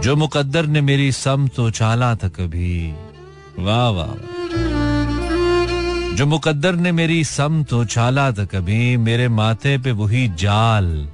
जो 0.00 0.16
मुकद्दर 0.16 0.66
ने 0.66 0.80
मेरी 0.80 1.12
सम 1.12 1.48
तो 1.48 1.70
चाला 1.70 2.14
था 2.14 2.28
कभी। 2.28 2.94
वाह 3.58 3.88
वाह। 3.88 4.14
जो 6.16 6.26
मुकद्दर 6.26 6.74
ने 6.74 6.92
मेरी 6.92 7.24
सम 7.24 7.64
तो 7.64 7.84
चाला 7.84 8.32
था 8.32 8.44
कभी, 8.44 8.96
मेरे 8.96 9.28
माथे 9.28 9.78
पे 9.78 9.92
वही 9.92 10.28
जाल। 10.28 11.10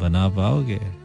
बना 0.00 0.28
पाओगे? 0.28 0.97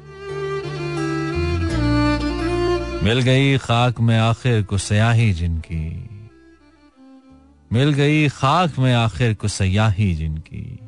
मिल 3.04 3.22
गई 3.22 3.58
खाक 3.58 4.00
में 4.00 4.20
आखिर 4.20 4.64
को 4.64 4.78
सयाही 4.78 5.34
जिनकी। 5.34 6.10
मिल 7.74 7.94
गई 7.94 8.30
खाक 8.30 8.80
में 8.80 8.94
आखिर 8.94 9.34
को 9.34 9.48
सयाही 9.48 10.16
जिनकी। 10.16 10.80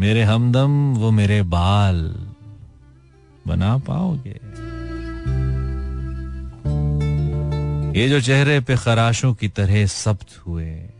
मेरे 0.00 0.22
हमदम 0.22 0.94
वो 0.94 1.10
मेरे 1.10 1.42
बाल 1.42 2.28
बना 3.46 3.78
पाओगे। 3.78 4.40
ये 8.00 8.08
जो 8.08 8.20
चेहरे 8.20 8.60
पे 8.60 8.76
खराशों 8.76 9.34
की 9.34 9.48
तरह 9.48 9.86
सब्त 9.86 10.46
हुए, 10.46 10.90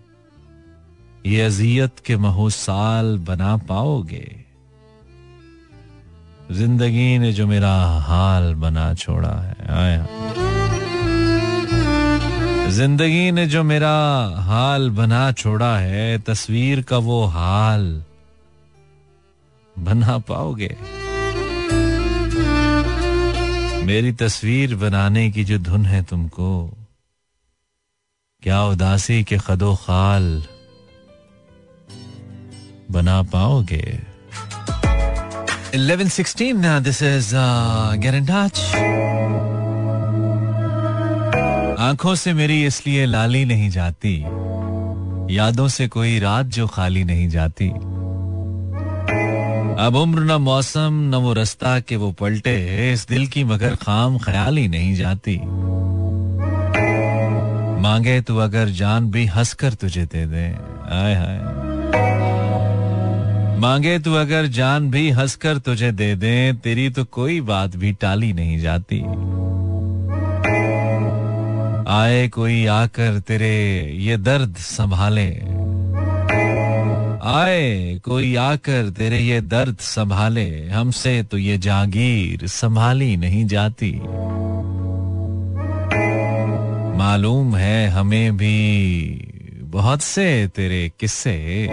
ये 1.27 1.41
अजियत 1.41 1.99
के 1.99 2.17
महोसाल 2.17 3.19
बना 3.19 3.57
पाओगे। 3.57 4.48
ज़िंदगी 6.52 7.19
ने 7.19 7.33
जो 7.33 7.47
मेरा 7.47 7.75
हाल 7.85 8.55
बना 8.55 8.95
छोड़ा 8.95 9.40
है, 9.40 9.57
आया। 9.71 10.07
ज़िंदगी 12.69 13.33
ने 13.33 13.47
जो 13.47 13.62
मेरा 13.62 13.93
हाल 14.38 14.90
बना 14.90 15.33
छोड़ा 15.33 15.78
है, 15.78 16.19
तस्वीर 16.19 16.83
का 16.83 16.99
वो 16.99 17.25
हाल 17.25 18.05
बना 19.78 20.19
पाओगे? 20.19 20.76
मेरी 23.87 24.12
तस्वीर 24.12 24.76
बनाने 24.76 25.31
की 25.31 25.45
जो 25.45 25.59
धुन 25.59 25.85
है 25.87 26.02
तुमको, 26.02 26.76
क्या 28.43 28.64
उदासी 28.64 29.25
के 29.25 29.38
खदो 29.38 29.75
खाल 29.75 30.43
बना 32.90 33.23
पाओगे? 33.23 34.08
11:16 35.73 36.55
now 36.55 36.81
this 36.81 37.03
is 37.03 37.35
uh, 37.35 37.95
get 38.01 38.15
in 38.15 38.25
touch. 38.25 38.61
आँखों 41.79 42.15
से 42.15 42.33
मेरी 42.33 42.65
इसलिए 42.67 43.05
लाली 43.07 43.45
नहीं 43.45 43.69
जाती 43.71 44.15
यादों 45.37 45.69
से 45.69 45.89
कोई 45.89 46.19
रात 46.19 46.47
जो 46.47 46.67
खाली 46.67 47.05
नहीं 47.05 47.29
जाती। 47.29 47.69
अब 49.85 49.97
उम्र 49.97 50.21
न 50.21 50.41
मौसम 50.43 51.11
न 51.13 51.15
वो 51.15 51.33
रास्ता 51.33 51.79
के 51.81 51.97
वो 51.97 52.11
पलटे 52.13 52.57
इस 52.93 53.07
दिल 53.09 53.27
की 53.27 53.45
मगर 53.45 53.77
खाम 53.77 54.19
ख्याल 54.19 54.57
ही 54.57 54.69
नहीं 54.69 54.95
जाती। 54.95 55.37
मांगे 57.83 58.21
तो 58.21 58.39
अगर 58.39 58.69
जान 58.81 59.11
भी 59.11 59.27
हंसकर 59.27 59.73
तुझे 59.75 60.05
दे 60.05 60.27
दे 60.27 60.47
आय 60.97 61.15
हाय। 61.15 61.58
मांगे 63.59 63.99
तू 63.99 64.15
अगर 64.15 64.47
जान 64.47 64.91
भी 64.91 65.11
हंसकर 65.11 65.59
तुझे 65.59 65.93
दे 65.93 66.15
दे, 66.15 66.53
तेरी 66.53 66.91
तो 66.91 67.05
कोई 67.05 67.41
बात 67.41 67.77
भी 67.77 67.93
टाली 67.93 68.33
नहीं 68.33 68.59
जाती। 68.59 69.00
आए 71.88 72.29
कोई 72.29 72.67
आकर 72.67 73.19
तेरे 73.19 73.83
ये 73.99 74.17
दर्द 74.17 74.55
संभाले। 74.59 75.29
आए 77.29 78.00
कोई 78.05 78.35
आकर 78.37 78.91
तेरे 78.91 79.19
ये 79.19 79.41
दर्द 79.41 79.77
संभाले, 79.81 80.69
हमसे 80.69 81.23
तो 81.23 81.38
ये 81.38 81.59
जागीर 81.59 82.47
संभाली 82.47 83.17
नहीं 83.17 83.47
जाती। 83.47 83.93
मालूम 86.99 87.57
है 87.57 87.88
हमें 87.88 88.37
भी 88.37 88.59
बहुत 89.61 90.03
से 90.03 90.49
तेरे 90.49 90.91
किस्से। 91.00 91.69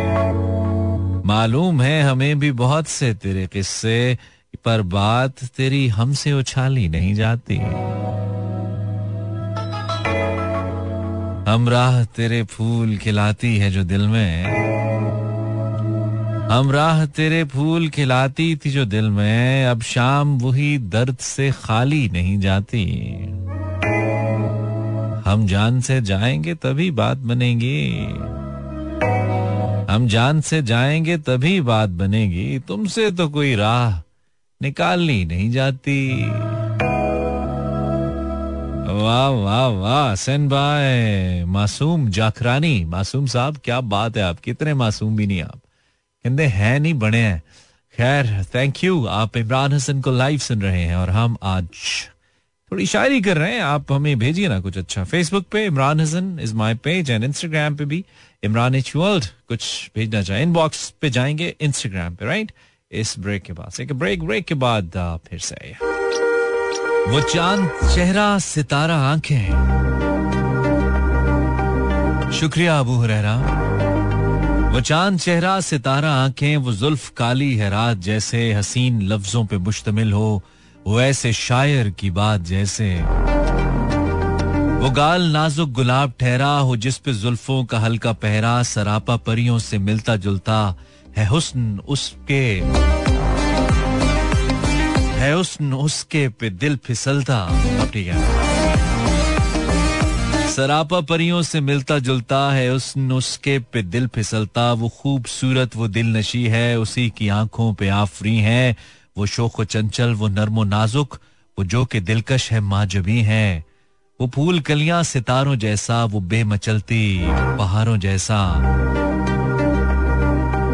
मालूम 1.25 1.81
है, 1.81 2.03
हमें 2.03 2.39
भी 2.39 2.51
बहुत 2.51 2.87
से 2.87 3.13
तेरे 3.13 3.47
किस्से, 3.47 4.17
पर 4.65 4.81
बात 4.81 5.33
तेरी 5.57 5.87
हमसे 5.87 6.33
उछाली 6.33 6.89
नहीं 6.89 7.15
जाती। 7.15 7.55
हम 11.51 11.69
राह 11.69 12.03
तेरे 12.03 12.43
फूल 12.43 12.97
खिलाती 12.97 13.57
है 13.57 13.71
जो 13.71 13.83
दिल 13.83 14.07
में। 14.07 14.43
हम 16.51 16.71
राह 16.71 17.05
तेरे 17.05 17.43
फूल 17.43 17.89
खिलाती 17.89 18.55
थी 18.55 18.69
जो 18.69 18.85
दिल 18.85 19.09
में, 19.09 19.65
अब 19.65 19.81
शाम 19.81 20.37
वही 20.37 20.77
दर्द 20.77 21.17
से 21.17 21.51
खाली 21.51 22.09
नहीं 22.09 22.39
जाती। 22.39 23.11
हम 25.31 25.47
जान 25.47 25.81
से 25.81 26.01
जाएँगे 26.01 26.53
तभी 26.53 26.91
बात 26.91 27.17
बनेगी। 27.17 28.07
हम 29.95 30.07
जान 30.07 30.41
से 30.41 30.61
जाएँगे 30.61 31.17
तभी 31.17 31.61
बात 31.61 31.89
बनेगी। 31.89 32.59
तुमसे 32.59 33.11
तो 33.11 33.29
कोई 33.29 33.55
राह 33.55 34.01
निकालनी 34.61 35.25
नहीं 35.25 35.51
जाती। 35.51 36.23
वाह 39.01 39.27
वाह 39.27 39.67
वाह 39.67 40.15
सेन 40.15 40.49
भाई 40.49 41.43
मासूम 41.43 42.09
जाखरानी, 42.09 42.85
मासूम 42.85 43.25
साहब, 43.25 43.57
क्या 43.63 43.81
बात 43.81 44.17
है 44.17 44.23
आप 44.23 44.39
कितने 44.39 44.73
मासूम 44.73 45.15
भी 45.15 45.27
नहीं 45.27 45.41
आप। 45.41 45.59
कहते 46.23 46.43
हैं 46.43 46.79
नहीं, 46.79 46.93
बने 46.93 47.21
हैं। 47.21 47.43
खैर 47.97 48.45
थैंक 48.55 48.83
यू 48.83 49.05
आप 49.05 49.37
इमरान 49.37 49.73
हसन 49.73 50.01
को 50.01 50.11
लाइव 50.11 50.39
सुन 50.39 50.61
रहे 50.61 50.83
हैं 50.83 50.95
और 50.95 51.09
हम 51.09 51.37
आज 51.43 51.65
थोड़ी 52.71 52.85
शायरी 52.85 53.19
कर 53.21 53.37
रहे 53.37 53.53
हैं, 53.53 53.61
आप 53.61 53.91
हमें 53.91 54.17
भेजिए 54.19 54.47
ना 54.49 54.59
कुछ 54.59 54.77
अच्छा। 54.77 55.03
फेसबुक 55.03 55.45
पे 55.51 55.65
Imran 55.65 55.99
Hasan 56.01 56.39
is 56.41 56.53
my 56.55 56.75
page 56.83 57.09
and 57.11 57.23
Instagram 57.23 57.75
पे 57.75 57.85
भी 57.85 58.03
इमरान 58.43 58.75
एच 58.75 58.95
वर्ल्ड 58.95 59.25
कुछ 59.47 59.91
भेजना 59.95 60.21
चाहे। 60.21 60.41
इनबॉक्स 60.43 60.89
पे 61.01 61.09
जाएँगे 61.09 61.53
इंस्टाग्राम 61.61 62.15
पे 62.15 62.25
राइट 62.25 62.51
इस 62.91 63.15
ब्रेक 63.19 63.43
के 63.43 63.53
बाद 63.53 63.79
एक 63.81 63.93
ब्रेक 63.93 64.23
ब्रेक 64.23 64.45
के 64.45 64.55
बाद 64.55 64.91
फिर 65.27 65.39
से 65.39 65.75
वो 67.11 67.21
चाँद, 67.21 67.69
चेहरा, 67.95 68.27
सितारा, 68.39 68.95
आँखें 69.11 69.45
शुक्रिया 72.33 72.79
अबू 72.79 72.95
हुरैरा। 72.95 73.35
वो 74.73 74.81
चाँद, 74.81 75.19
चेहरा, 75.19 75.59
सितारा, 75.61 76.11
आँखें, 76.23 76.57
वो 76.57 76.73
जुल्फ, 76.73 77.09
काली 77.17 77.53
है 77.55 77.69
रात 77.69 77.97
जैसे 77.97 78.51
हसीन 78.53 79.01
लफ्जों 79.01 79.45
पे 79.45 79.57
मुश्तमिल 79.57 80.11
हो। 80.13 80.41
वो 80.87 81.01
ऐसे 81.01 81.33
शायर 81.33 81.89
की 81.89 82.09
बात 82.09 82.41
जैसे। 82.41 82.95
वो 84.81 84.89
गाल 84.89 85.21
नाजुक 85.21 85.69
गुलाब 85.69 86.13
ठहरा 86.19 86.57
हो 86.57 86.75
जिस 86.75 86.97
पे 86.97 87.13
जुल्फों 87.13 87.65
का 87.65 87.79
हल्का 87.79 88.11
पहरा 88.11 88.63
सरापा 88.63 89.15
परियों 89.15 89.59
से 89.59 89.77
मिलता 89.77 90.15
जुलता 90.15 90.75
है 91.17 91.25
हुस्न 91.25 91.79
उसके। 91.87 92.61
है 95.15 95.35
हुस्न 95.35 95.73
उसके 95.73 96.29
पे 96.29 96.49
दिल 96.49 96.75
फिसलता। 96.75 97.49
ठीक 97.93 98.07
है। 98.07 98.45
सरापा 100.51 101.01
परियों 101.01 101.41
से 101.41 101.61
मिलता 101.61 101.99
जुलता 101.99 102.51
है 102.51 102.73
उस 102.73 102.97
नुस्खे 102.97 103.59
पे 103.59 103.81
दिल 103.81 104.07
फिसलता। 104.07 104.73
वो 104.73 104.89
खूबसूरत, 104.89 105.75
वो 105.75 105.87
दिल 105.87 106.17
नशी 106.17 106.45
है, 106.45 106.79
उसी 106.79 107.13
की 107.17 107.27
आँखों 107.27 107.73
पे 107.73 107.87
आफरी 107.87 108.37
है। 108.37 108.75
वो 109.17 109.25
शोक 109.25 109.63
चंचल, 109.63 110.13
वो 110.13 110.27
नरमो 110.27 110.63
नाजुक, 110.63 111.17
वो 111.59 111.65
जो 111.65 111.85
के 111.85 111.99
दिलकश 111.99 112.51
है 112.51 112.59
माजबी 112.59 113.21
है। 113.21 113.65
वो 114.21 114.27
फूल 114.27 114.59
कलियाँ 114.59 115.03
सितारों 115.03 115.55
जैसा, 115.55 116.05
वो 116.05 116.19
बेमचलती 116.19 117.21
पहाड़ों 117.31 117.97
जैसा। 117.97 118.53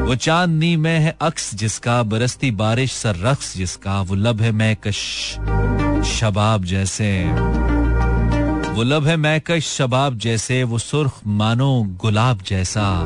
वो 0.08 0.16
चांदनी 0.16 0.76
में 0.76 1.00
है 1.00 1.18
अक्स 1.22 1.56
जिसका, 1.56 2.04
बरसती 2.04 2.52
बारिश 2.52 2.94
सर 2.94 3.16
रक्स 3.16 3.58
जिसका। 3.58 4.02
वो 4.02 4.16
लब 4.16 4.42
है 4.42 4.52
मैकश 4.52 4.98
शबाब 6.06 6.64
जैसे। 6.64 7.24
वो 8.72 8.84
लब 8.84 9.08
है 9.08 9.18
मैकश 9.18 9.66
शबाब 9.66 10.18
जैसे, 10.18 10.64
वो 10.64 10.80
सुर्ख 10.80 11.12
मानो 11.28 11.84
गुलाब 11.84 12.40
जैसा। 12.48 13.06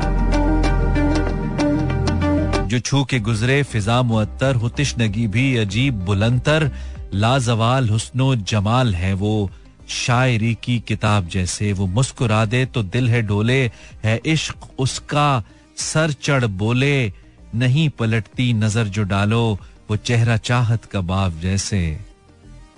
जो 2.66 2.78
छू 2.78 3.02
के 3.04 3.18
गुजरे, 3.20 3.62
फिजा 3.62 4.02
मुअत्तर 4.02 4.54
हो 4.54 4.68
तिश्नगी 4.68 5.26
भी 5.26 5.56
अजीब 5.56 5.94
बुलंतर, 6.04 6.70
लाजवाल 7.14 7.88
हुस्नो 7.88 8.34
जमाल 8.34 8.94
है 8.94 9.12
वो। 9.14 9.50
शायरी 9.88 10.56
की 10.62 10.78
किताब 10.80 11.28
जैसे 11.28 11.72
वो 11.72 11.86
मुस्कुरा 11.86 12.44
दे 12.44 12.64
तो 12.66 12.82
दिल 12.82 13.08
है 13.08 13.22
डोले, 13.22 13.60
है 14.04 14.20
इश्क 14.26 14.66
उसका 14.78 15.42
सर 15.76 16.12
चढ़ 16.12 16.44
बोले। 16.44 17.12
नहीं 17.54 17.88
पलटती 17.88 18.52
नज़र 18.52 18.88
जो 18.88 19.02
डालो, 19.02 19.58
वो 19.90 19.96
चेहरा 19.96 20.36
चाहत 20.36 20.84
का 20.84 21.00
बाप 21.00 21.32
जैसे, 21.42 21.80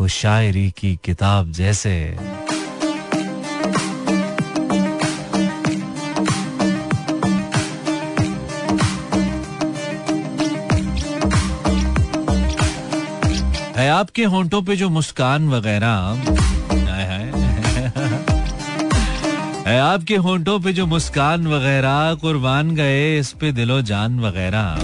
वो 0.01 0.09
शायरी 0.09 0.70
की 0.70 0.98
किताब 1.05 1.53
जैसे। 1.53 1.94
आपके 13.88 14.24
होंठों 14.24 14.62
पे 14.62 14.77
जो 14.77 14.88
मुस्कान 14.88 15.48
वगैरह 15.48 16.22
है 19.66 19.81
आपके 19.81 20.16
होंठों 20.16 20.61
पे 20.61 20.72
जो 20.72 20.87
मुस्कान 20.87 21.46
वगैरह, 21.46 22.14
कुर्बान 22.14 22.74
गए, 22.74 23.18
इस 23.18 23.33
पे 23.33 23.53
दिलो 23.53 23.83
जान 23.83 24.20
वगैरह। 24.20 24.79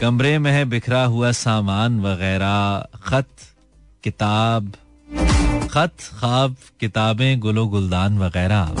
कमरे 0.00 0.38
में 0.38 0.50
है 0.52 0.64
बिखरा 0.64 1.04
हुआ 1.04 1.32
सामान 1.32 2.00
वगैरह, 2.00 2.86
खत, 3.04 3.28
किताब, 4.04 4.72
खत 5.70 5.92
खाब 6.20 6.56
किताबें, 6.80 7.40
गुलो 7.40 7.66
गुलदान 7.66 8.18
वगैरह। 8.18 8.74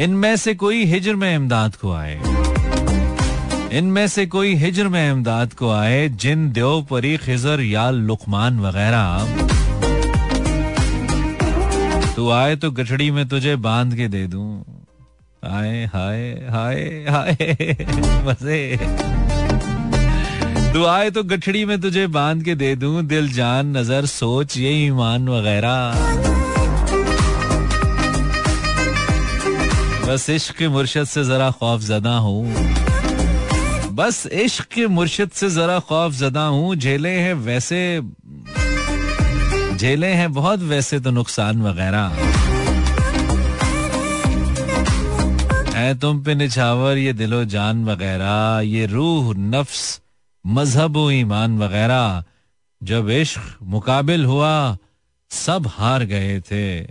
इनमें 0.00 0.36
से 0.36 0.54
कोई 0.54 0.84
हिजर 0.84 1.14
में 1.14 1.34
इमदाद 1.34 1.74
को 1.74 1.92
आए। 1.92 2.35
इनमें 3.72 4.06
से 4.08 4.26
कोई 4.26 4.54
हिजर 4.54 4.88
में 4.88 5.10
इमदाद 5.10 5.52
को 5.52 5.70
आए, 5.70 6.08
जिन 6.08 6.52
देव 6.52 6.86
परी 6.90 7.16
खिजर 7.16 7.60
या 7.60 7.90
लुकमान 7.90 8.60
वगैरह। 8.60 9.26
तू 12.16 12.30
आए 12.30 12.56
तो 12.56 12.70
गठड़ी 12.70 13.10
में 13.10 13.28
तुझे 13.28 13.56
बाँध 13.56 13.94
के 13.96 14.08
दे 14.08 14.26
दूँ। 14.26 14.64
आए, 15.44 15.84
हाय 15.84 16.22
हाय 16.50 16.76
हाय, 17.08 17.36
मज़े। 18.26 18.78
तू 20.72 20.84
आए 20.84 21.10
तो 21.10 21.22
गठड़ी 21.22 21.64
में 21.64 21.80
तुझे 21.80 22.06
बाँध 22.06 22.42
के 22.42 22.54
दे 22.54 22.76
दूँ, 22.76 23.02
दिल, 23.02 23.32
जान, 23.32 23.76
नज़र, 23.76 24.06
सोच 24.06 24.56
ये 24.56 24.70
ईमान 24.86 25.28
वगैरह। 25.28 25.92
बस 30.06 30.30
इश्क 30.30 30.62
मुर्शद 30.62 31.04
से 31.04 31.24
जरा 31.24 31.50
खौफ 31.50 31.80
जदा 31.80 32.16
हूँ। 32.16 32.85
बस 33.96 34.26
इश्क 34.26 34.64
के 34.64 34.86
मुर्शिद 34.86 35.30
से 35.30 35.50
जरा 35.50 35.78
खौफ 35.78 36.12
जदा 36.12 36.46
हूँ। 36.46 36.76
झेले 36.76 37.10
हैं 37.10 37.34
वैसे, 37.34 38.02
झेले 39.76 40.06
हैं 40.06 40.32
बहुत 40.32 40.60
वैसे 40.60 41.00
तो 41.00 41.10
नुकसान 41.10 41.62
वगैरह। 41.62 42.08
है 45.76 45.98
तुम 45.98 46.22
पे 46.24 46.34
निछावर, 46.34 46.96
ये 46.96 47.12
दिलो 47.12 47.44
जान 47.44 47.84
वगैरह, 47.84 48.60
ये 48.60 48.86
रूह, 48.86 49.34
नफ्स, 49.38 50.00
मज़हब 50.46 51.08
ईमान 51.10 51.58
वगैरह। 51.58 52.24
जब 52.82 53.10
इश्क 53.10 53.40
मुकाबिल 53.62 54.24
हुआ, 54.24 54.76
सब 55.30 55.66
हार 55.66 56.04
गए 56.04 56.40
थे। 56.40 56.82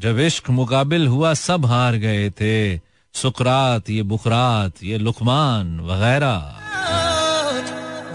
जब 0.00 0.18
इश्क 0.18 0.50
मुकाबिल 0.50 1.06
हुआ, 1.06 1.34
सब 1.34 1.66
हार 1.66 1.96
गए 1.96 2.30
थे। 2.30 2.87
सुकरात 3.14 3.90
ये 3.90 4.02
बुखरात 4.02 4.82
ये 4.84 4.98
लुकमान 4.98 5.80
वगैरह। 5.80 6.36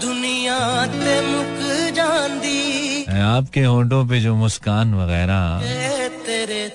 दुनिया 0.02 0.58
ते 0.86 1.20
मुक 1.26 1.50
आपके 3.14 3.60
होंठों 3.62 4.04
पे 4.08 4.20
जो 4.20 4.34
मुस्कान 4.34 4.94
वगैरह। 4.94 5.60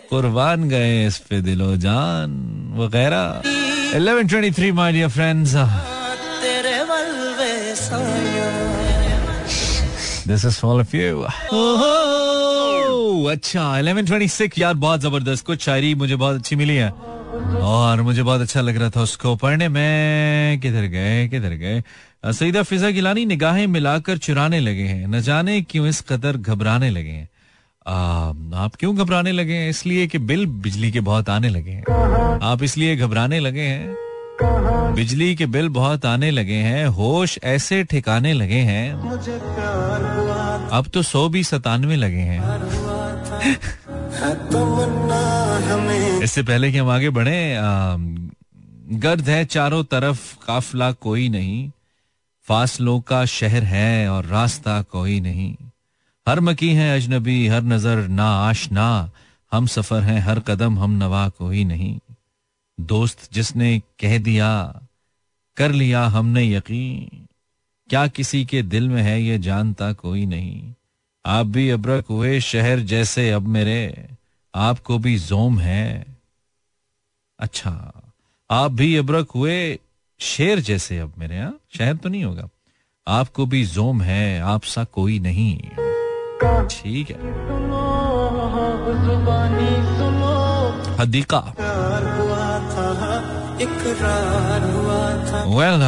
कुर्बान 0.10 0.68
गए 0.70 1.06
इस 1.08 1.18
पे 1.30 1.42
दिलो 1.42 1.76
जान 1.78 2.30
वगैरह। 2.78 3.42
1123 3.96 4.72
my 4.72 4.92
dear 4.94 5.10
friends 5.10 5.54
this 10.28 10.46
is 10.46 10.58
for 10.60 10.82
of 10.82 10.96
you 10.96 11.24
अच्छा 13.32 13.64
1126 13.82 14.58
यार 14.60 14.74
बहुत 14.74 15.00
ज़बरदस्त। 15.02 15.46
कुछ 15.46 15.62
शायरी 15.62 15.94
मुझे 15.96 16.16
बहुत 16.16 16.36
अच्छी 16.36 16.56
मिली 16.56 16.76
है। 16.76 16.94
और 17.62 18.02
मुझे 18.02 18.24
बहुत 18.24 18.42
अच्छा 18.42 18.62
लग 18.62 18.78
रहा 18.78 18.90
था 18.90 19.02
उसको 19.02 19.36
पढ़ने। 19.36 19.70
में 19.70 20.60
किधर 20.60 20.82
गए 20.82 21.28
किधर 21.28 21.50
गए? 21.50 21.84
सईदा 22.26 22.64
फिजा 22.64 22.90
गिलानी 22.90 23.26
निगाहें 23.26 23.68
मिलाकर 23.68 24.18
चुराने 24.18 24.60
लगे 24.60 24.84
हैं। 24.84 25.08
न 25.08 25.22
जाने 25.22 25.62
क्यों 25.62 25.88
इस 25.88 26.02
कदर 26.02 26.38
घबराने 26.38 26.90
लगे 26.90 27.10
हैं। 27.10 27.30
आप 28.56 28.72
क्यों 28.80 28.98
घबराने 28.98 29.32
लगे 29.32 29.54
हैं? 29.54 29.70
इसलिए 29.70 30.08
कि 30.08 30.18
बिल 30.18 30.46
बिजली 30.46 30.92
के 30.92 31.00
बहुत 31.00 31.30
आने 31.30 31.50
लगे 31.50 31.72
हैं। 31.72 31.84
आप 32.44 32.64
इसलिए 32.64 32.96
घबराने 32.96 33.40
लगे 33.40 33.62
हैं। 33.62 33.96
बिजली 34.96 35.36
के 35.36 35.46
बिल 35.46 35.70
बहुत 35.70 36.06
आने 36.06 36.32
लगे 36.32 36.54
हैं। 36.54 36.88
होश 36.88 37.40
ऐसे 37.44 37.84
ठिकाने 37.84 38.34
लगे 38.34 38.62
हैं। 38.72 38.94
अब 40.70 40.86
तो 40.94 41.02
सौ 41.02 41.30
भी 41.30 41.44
सतानवे 41.44 41.96
लगे 41.96 42.26
हैं। 42.32 42.42
इससे 46.24 46.44
पहले 46.44 46.72
कि 46.72 46.78
हम 46.78 46.90
आगे 46.90 47.10
बढ़े 47.10 47.58
गर्द 49.00 49.30
है 49.30 49.46
चारों 49.46 49.84
तरफ़, 49.84 50.36
काफला 50.48 50.92
कोई 50.92 51.30
नहीं, 51.30 51.72
फासलों 52.44 53.00
का 53.00 53.26
शहर 53.26 53.64
है 53.64 54.10
और 54.10 54.26
रास्ता 54.26 54.82
कोई 54.82 55.20
नहीं। 55.20 55.56
हर 56.28 56.40
मकी 56.40 56.74
है 56.74 56.96
अजनबी, 56.96 57.48
हर 57.48 57.64
नज़र 57.64 58.08
ना 58.08 58.26
आशना, 58.26 59.12
हम 59.54 59.68
सफ़र 59.68 60.02
हैं 60.02 60.20
हर 60.20 60.40
कदम, 60.40 60.80
हम 60.80 60.92
नवा 60.92 61.30
कोई 61.30 61.64
नहीं। 61.64 62.00
दोस्त 62.80 63.34
जिसने 63.34 63.80
कह 63.80 64.18
दिया, 64.18 64.82
कर 65.58 65.72
लिया 65.72 66.06
हमने 66.06 66.54
यकीन, 66.54 67.28
क्या 67.90 68.08
किसी 68.08 68.46
के 68.46 68.62
दिल 68.62 68.90
में 68.90 69.02
है 69.04 69.22
ये 69.22 69.40
जानता 69.40 69.94
कोई 69.94 70.26
नहीं। 70.26 70.74
आप 71.26 71.46
भी 71.46 71.70
अब्रक 71.70 72.06
हुए 72.10 72.40
शहर 72.40 72.80
जैसे 72.80 73.32
अब 73.32 73.48
मेरे 73.48 74.10
आपको 74.54 74.98
भी 74.98 75.18
जोम 75.20 75.60
है। 75.60 76.06
अच्छा 77.40 77.72
आप 78.50 78.72
भी 78.72 78.96
अब्रक 78.96 79.32
हुए 79.32 79.80
शेर 80.20 80.60
जैसे 80.60 80.98
अब 81.00 81.14
मेरे 81.18 81.36
यहाँ 81.36 81.60
शहर 81.78 81.96
तो 81.96 82.10
नहीं 82.10 82.24
होगा। 82.24 82.48
आपको 83.08 83.46
भी 83.46 83.66
जोम 83.66 84.02
है 84.02 84.40
आप 84.40 84.64
सा 84.64 84.84
कोई 84.84 85.20
नहीं। 85.20 85.58
ठीक 86.70 87.10
है। 87.10 87.18
Hadiqa. 91.00 91.40
Well 95.50 95.80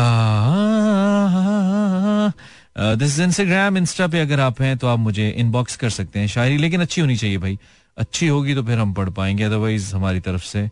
this 2.97 3.19
Instagram 3.19 3.77
insta 3.77 4.07
पे 4.07 4.19
अगर 4.19 4.39
आप 4.39 4.61
हैं 4.61 4.77
तो 4.77 4.87
आप 4.87 4.99
मुझे 4.99 5.29
इनबॉक्स 5.29 5.75
कर 5.75 5.89
सकते 5.89 6.19
हैं 6.19 6.27
शायरी, 6.27 6.57
लेकिन 6.57 6.81
अच्छी 6.81 7.01
होनी 7.01 7.15
चाहिए 7.17 7.37
भाई। 7.37 7.59
अच्छी 7.97 8.27
होगी 8.27 8.55
तो 8.55 8.63
फिर 8.63 8.79
हम 8.79 8.93
पढ़ 8.93 9.09
पाएँगे 9.09 9.43
अदरवाइज़ 9.43 9.95
हमारी 9.95 10.19
तरफ़ 10.19 10.43
से 10.43 10.69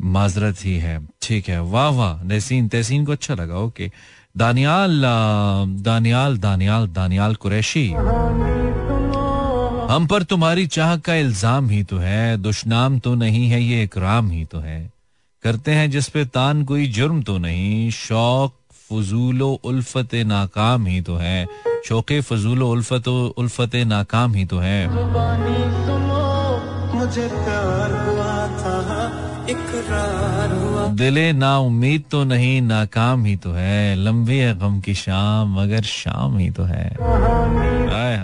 माजरत 0.00 0.64
ही 0.64 0.76
है। 0.78 0.98
ठीक 1.22 1.48
है, 1.48 1.60
वाह 1.62 1.88
वाह, 1.88 2.22
नसीन, 2.24 2.68
तहसीन 2.68 3.04
को 3.04 3.12
अच्छा 3.12 3.34
लगा, 3.34 3.58
ओके। 3.58 3.90
दानियाल 4.36 5.02
दानियाल 5.82 6.38
दानियाल 6.38 6.86
दानियाल 6.88 7.34
कुरैशी। 7.34 7.88
हम 9.88 10.06
पर 10.06 10.22
तुम्हारी 10.22 10.66
चाह 10.66 10.96
का 10.96 11.14
इल्ज़ाम 11.14 11.68
ही 11.68 11.82
तो 11.84 11.98
है, 11.98 12.36
दुश्नाम 12.36 12.98
तो 12.98 13.14
नहीं 13.14 13.48
है, 13.48 13.62
ये 13.62 13.82
इकराम 13.82 14.30
ही 14.30 14.44
तो 14.44 14.58
है। 14.58 14.80
करते 15.42 15.72
हैं 15.72 15.90
जिस 15.90 16.08
पे 16.08 16.24
तान, 16.24 16.64
कोई 16.64 16.86
जुर्म 16.86 17.22
तो 17.22 17.38
नहीं, 17.38 17.90
शौक, 17.90 18.54
फजूलो, 18.90 19.48
उल्फत, 19.64 20.14
नाकाम 20.26 20.86
ही 20.86 21.00
तो 21.00 21.16
है। 21.16 21.46
शौक, 21.84 22.12
फजूलो, 22.22 22.70
उल्फत 22.70 23.08
उल्फत, 23.08 23.74
नाकाम 23.86 24.34
ही 24.34 24.44
तो 24.44 24.58
है। 24.58 24.86
मुझे 27.08 27.28
प्यार 27.28 27.92
हुआ 28.06 28.32
था 28.60 28.76
दिले 30.94 31.32
ना 31.32 31.56
उम्मीद 31.58 32.02
तो 32.10 32.22
नहीं 32.24 32.60
नाकाम 32.62 33.24
ही 33.24 33.34
तो 33.36 33.52
है। 33.52 33.94
लंबी 33.96 34.38
है 34.38 34.52
गम 34.58 34.80
की 34.80 34.94
शाम, 34.94 35.54
मगर 35.60 35.82
शाम 35.82 36.36
ही 36.38 36.50
तो 36.50 36.64
है। 36.64 36.84
आए 37.96 38.16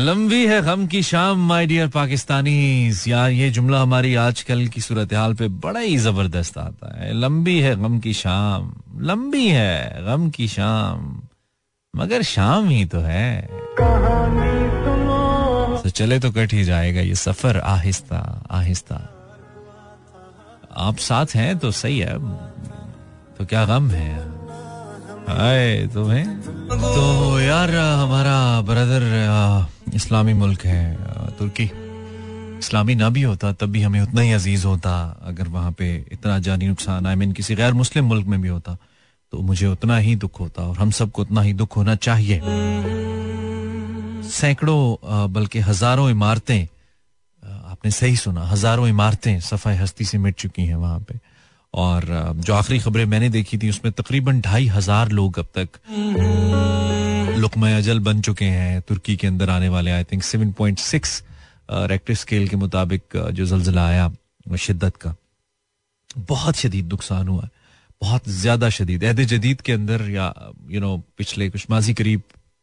लंबी 0.00 0.46
है 0.46 0.60
गम 0.62 0.86
की 0.86 1.02
शाम 1.02 1.46
माय 1.48 1.66
डियर 1.66 1.88
पाकिस्तानी 1.88 2.56
यार, 3.08 3.30
ये 3.30 3.50
जुमला 3.50 3.80
हमारी 3.82 4.14
आजकल 4.24 4.66
की 4.66 4.80
सूरत 4.80 5.12
हाल 5.14 5.34
पे 5.34 5.48
बड़ा 5.60 5.80
ही 5.80 5.96
ज़बरदस्त 5.98 6.58
आता 6.58 6.96
है। 7.00 7.12
लंबी 7.20 7.58
है 7.60 7.76
गम 7.82 7.98
की 7.98 8.12
शाम, 8.14 8.72
लंबी 9.02 9.46
है 9.48 10.04
गम 10.06 10.28
की 10.30 10.48
शाम, 10.48 11.16
मगर 11.94 12.22
शाम 12.34 12.68
ही 12.68 12.84
तो 12.84 13.00
है। 13.00 13.28
तो 15.88 15.92
चले 15.92 16.18
तो 16.20 16.30
कट 16.30 16.52
ही 16.52 16.62
जाएगा 16.64 17.00
ये 17.00 17.14
सफ़र, 17.16 17.58
आहिस्ता 17.58 18.18
आहिस्ता। 18.52 18.96
आप 20.76 20.96
साथ 21.00 21.26
हैं 21.34 21.58
तो 21.58 21.70
सही 21.72 21.98
है 21.98 22.18
तो 23.38 23.44
क्या 23.48 23.64
गम 23.64 23.88
है? 23.90 24.10
हाय 25.28 25.86
तुम्हें 25.94 26.26
तो 26.68 27.40
यार, 27.40 27.70
हमारा 27.70 28.36
ब्रदर 28.68 29.02
इस्लामी 29.94 30.32
मुल्क 30.34 30.64
है 30.64 30.84
तुर्की। 31.38 31.70
इस्लामी 32.58 32.94
ना 32.94 33.08
भी 33.08 33.22
होता, 33.22 33.52
तब 33.52 33.72
भी 33.72 33.82
हमें 33.82 34.00
उतना 34.00 34.20
ही 34.20 34.32
अज़ीज़ 34.32 34.66
होता, 34.66 34.92
अगर 35.24 35.48
वहाँ 35.48 35.72
पे 35.72 35.94
इतना 36.12 36.38
जानी 36.40 36.68
नुकसान 36.68 37.06
आई 37.06 37.14
मीन 37.14 37.32
किसी 37.32 37.54
गैर 37.54 37.72
मुस्लिम 37.74 38.04
मुल्क 38.04 38.26
में 38.26 38.40
भी 38.42 38.48
होता 38.48 38.76
तो 39.32 39.38
मुझे 39.42 39.66
उतना 39.66 39.96
ही 39.98 40.16
दुख 40.18 40.40
होता, 40.40 40.62
और 40.62 40.76
हम 40.76 40.90
सबको 40.92 41.22
उतना 41.22 41.40
ही 41.40 41.52
दुख 41.54 41.76
होना 41.76 41.94
चाहिए। 41.96 42.40
सैकड़ों 44.24 45.32
बल्कि 45.32 45.58
हज़ारों 45.60 46.10
इमारतें 46.10 46.66
आपने 47.42 47.90
सही 47.90 48.16
सुना, 48.16 48.44
हज़ारों 48.44 48.88
इमारतें 48.88 49.40
सफ़ाई 49.40 49.76
हस्ती 49.76 50.04
से 50.04 50.18
मिट 50.18 50.34
चुकी 50.36 50.62
हैं 50.64 50.76
वहाँ 50.76 51.00
पे। 51.00 51.18
और 51.74 52.04
जो 52.36 52.54
आखिरी 52.54 52.78
खबरें 52.80 53.04
मैंने 53.06 53.28
देखी 53.30 53.58
थी, 53.58 53.68
उसमें 53.70 53.92
तकरीबन 53.92 54.40
ढाई 54.40 54.66
हज़ार 54.68 55.08
लोग 55.10 55.38
अब 55.38 55.46
तक 55.58 55.78
लुकमा 57.38 57.76
अजल 57.76 57.98
बन 58.00 58.20
चुके 58.20 58.44
हैं। 58.46 58.80
तुर्की 58.88 59.16
के 59.16 59.26
अंदर 59.26 59.50
आने 59.50 59.68
वाले 59.68 59.90
I 59.90 60.04
think 60.04 60.22
seven 60.22 60.52
point 60.52 60.78
six 60.80 61.22
Richter 61.70 62.14
scale 62.16 62.48
के 62.48 62.56
मुताबिक 62.56 63.02
जो 63.32 63.46
जलजिला 63.46 63.86
आया, 63.86 64.10
शिद्दत 64.58 64.96
का। 64.96 65.14
बहुत 66.18 66.56
शदीद 66.56 66.88
नुकसान 66.90 67.28
हुआ 67.28 67.48
बहुत 68.02 68.28
ज़्यादा 68.30 68.68
शदीद। 68.70 69.04
अहद 69.04 69.20
जदीद 69.26 69.60
के 69.60 69.72
अंदर 69.72 70.08
या 70.10 70.32
यू 70.70 70.80
नो 70.80 70.96
पिछले 71.18 71.48
कुछ 71.50 71.66
माजी 71.70 71.94
करीब 71.94 72.22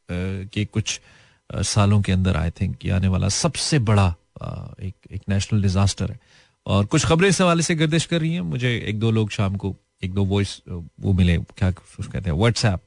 के 0.09 0.65
कुछ 0.67 0.99
सालों 1.49 2.01
के 2.01 2.11
अंदर 2.11 2.37
आई 2.37 2.51
थिंक 2.51 2.85
ये 2.85 2.91
आने 2.91 3.07
वाला 3.07 3.29
सबसे 3.31 3.79
बड़ा 3.81 4.07
एक 4.81 4.95
एक 5.11 5.21
नेशनल 5.29 5.61
डिजास्टर 5.61 6.11
है। 6.11 6.19
और 6.65 6.85
कुछ 6.85 7.05
खबरें 7.05 7.27
इस 7.29 7.41
हवाले 7.41 7.63
से 7.63 7.75
गर्दिश 7.75 8.05
कर 8.05 8.19
रही 8.21 8.33
हैं। 8.33 8.41
मुझे 8.41 8.77
एक 8.79 8.99
दो 8.99 9.11
लोग 9.11 9.29
शाम 9.31 9.55
को, 9.55 9.75
एक 10.03 10.13
दो 10.13 10.25
वॉइस 10.25 10.61
वो 10.69 11.13
मिले। 11.13 11.37
क्या 11.37 11.71
कहते 11.71 12.29
हैं 12.29 12.37
व्हाट्सएप 12.37 12.81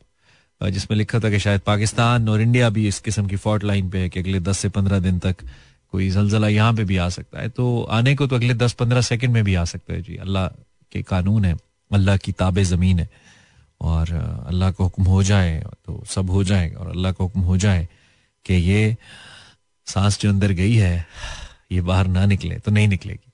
जिसमें 0.60 0.96
लिखा 0.98 1.18
था 1.20 1.30
कि 1.30 1.38
शायद 1.38 1.60
पाकिस्तान 1.66 2.28
और 2.28 2.40
इंडिया 2.40 2.68
भी 2.70 2.86
इस 2.88 2.98
किस्म 3.00 3.26
की 3.26 3.36
फॉल्ट 3.38 3.64
लाइन 3.64 3.90
पे 3.90 3.98
है 3.98 4.08
कि 4.08 4.20
अगले 4.20 4.40
दस 4.40 4.58
से 4.58 4.68
पंद्रह 4.68 4.98
दिन 5.00 5.18
तक 5.18 5.44
कोई 5.92 6.08
जलजला 6.10 6.48
यहाँ 6.48 6.72
पे 6.74 6.84
भी 6.84 6.96
आ 6.96 7.08
सकता 7.08 7.40
है। 7.40 7.48
तो 7.48 7.82
आने 7.90 8.14
को 8.14 8.26
तो 8.26 8.36
अगले 8.36 8.54
दस 8.54 8.72
पंद्रह 8.72 9.00
सेकंड 9.02 9.32
में 9.32 9.44
भी 9.44 9.54
आ 9.54 9.64
सकता 9.64 9.92
है 9.92 10.02
जी। 10.02 10.16
अल्लाह 10.16 10.46
के 10.92 11.02
कानून 11.02 11.44
है, 11.44 11.54
अल्लाह 11.90 12.16
की 12.16 12.32
ताब 12.34 12.58
ज़मीन 12.64 12.98
है। 12.98 13.08
और 13.80 14.12
अल्लाह 14.48 14.70
का 14.70 14.84
हुक्म 14.84 15.04
हो 15.04 15.22
जाए 15.22 15.62
तो 15.86 16.02
सब 16.06 16.30
हो 16.30 16.42
जाएगा 16.44 16.80
और 16.80 16.88
अल्लाह 16.90 17.12
का 17.12 17.24
हुक्म 17.24 17.40
हो 17.40 17.56
जाए 17.56 17.86
कि 18.46 18.54
ये 18.54 18.96
सांस 19.86 20.18
जो 20.20 20.28
अंदर 20.28 20.52
गई 20.52 20.74
है, 20.74 21.06
ये 21.72 21.80
बाहर 21.82 22.06
ना 22.08 22.26
निकले 22.26 22.58
तो 22.58 22.70
नहीं 22.70 22.88
निकलेगी। 22.88 23.32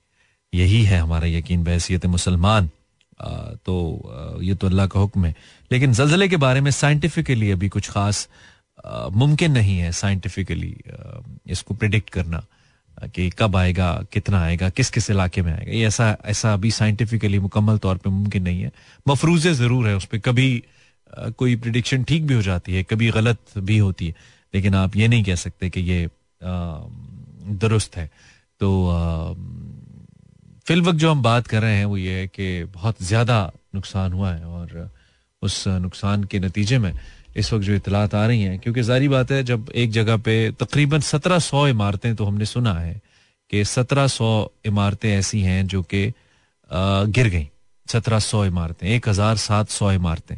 यही 0.53 0.83
है 0.85 0.99
हमारा 0.99 1.27
यकीन 1.27 1.63
बहसीत 1.63 2.05
मुसलमान। 2.05 2.69
तो 3.65 4.39
ये 4.43 4.55
तो 4.55 4.67
अल्लाह 4.67 4.87
का 4.87 4.99
हुक्म 4.99 5.25
है। 5.25 5.35
लेकिन 5.71 5.93
जलजले 5.93 6.27
के 6.27 6.37
बारे 6.37 6.61
में 6.61 6.71
साइंटिफिकली 6.71 7.51
अभी 7.51 7.69
कुछ 7.69 7.89
खास 7.89 8.27
मुमकिन 9.13 9.51
नहीं 9.51 9.77
है 9.77 9.91
साइंटिफिकली 9.93 10.75
इसको 11.47 11.73
प्रिडिक्ट 11.73 12.09
करना, 12.09 12.43
कि 12.97 13.29
कब 13.39 13.55
आएगा, 13.55 13.91
कितना 14.13 14.41
आएगा 14.41 14.69
किस 14.69 14.89
किस 14.89 15.09
इलाके 15.09 15.41
में 15.41 15.51
आएगा। 15.53 15.71
ये 15.71 15.87
ऐसा 15.87 16.15
ऐसा 16.25 16.53
अभी 16.53 16.71
साइंटिफिकली 16.71 17.39
मुकम्मल 17.39 17.77
तौर 17.77 17.97
पे 17.97 18.09
मुमकिन 18.09 18.43
नहीं 18.43 18.61
है। 18.61 18.71
मफरूजे 19.05 19.53
ज़रूर 19.53 19.87
है, 19.87 19.95
उस 19.95 20.05
पर 20.05 20.17
कभी 20.19 20.63
कोई 21.37 21.55
प्रिडिक्शन 21.55 22.03
ठीक 22.03 22.27
भी 22.27 22.33
हो 22.33 22.41
जाती 22.41 22.75
है, 22.75 22.83
कभी 22.83 23.09
गलत 23.11 23.39
भी 23.57 23.77
होती 23.77 24.07
है। 24.07 24.13
लेकिन 24.53 24.75
आप 24.75 24.95
ये 24.95 25.07
नहीं 25.07 25.23
कह 25.23 25.35
सकते 25.37 25.69
कि 25.69 25.81
ये 25.81 26.07
दुरुस्त 27.61 27.95
है। 27.97 28.09
तो 28.61 28.69
फिल 30.67 30.81
वक्त 30.81 30.97
जो 30.99 31.11
हम 31.11 31.21
बात 31.21 31.47
कर 31.47 31.61
रहे 31.61 31.75
हैं 31.77 31.85
वो 31.85 31.97
ये 31.97 32.19
है 32.19 32.27
कि 32.27 32.63
बहुत 32.65 33.03
ज़्यादा 33.03 33.51
नुकसान 33.75 34.13
हुआ 34.13 34.31
है 34.33 34.45
और 34.45 34.89
उस 35.41 35.63
नुकसान 35.67 36.23
के 36.23 36.39
नतीजे 36.39 36.77
में 36.79 36.93
इस 37.35 37.51
वक्त 37.53 37.65
जो 37.65 37.73
इतलात 37.75 38.15
आ 38.15 38.25
रही 38.27 38.41
हैं, 38.41 38.59
क्योंकि 38.59 38.83
जारी 38.83 39.07
बात 39.07 39.31
है 39.31 39.43
जब 39.43 39.69
एक 39.75 39.91
जगह 39.91 40.17
पे 40.17 40.51
तकरीबन 40.59 40.99
सत्रह 41.01 41.39
सौ 41.41 41.67
इमारतें 41.67 42.15
तो 42.15 42.25
हमने 42.25 42.45
सुना 42.45 42.73
है 42.73 43.01
कि 43.51 43.63
सत्रह 43.65 44.07
सौ 44.07 44.29
इमारतें 44.65 45.09
ऐसी 45.09 45.41
हैं 45.41 45.65
जो 45.67 45.81
कि 45.83 46.05
गिर 46.71 47.27
गई। 47.29 47.47
सत्रह 47.87 48.19
सौ 48.19 48.45
इमारतें, 48.45 48.87
एक 48.87 49.09
हज़ार 49.09 49.35
सात 49.37 49.69
सौ 49.69 49.91
इमारतें। 49.91 50.37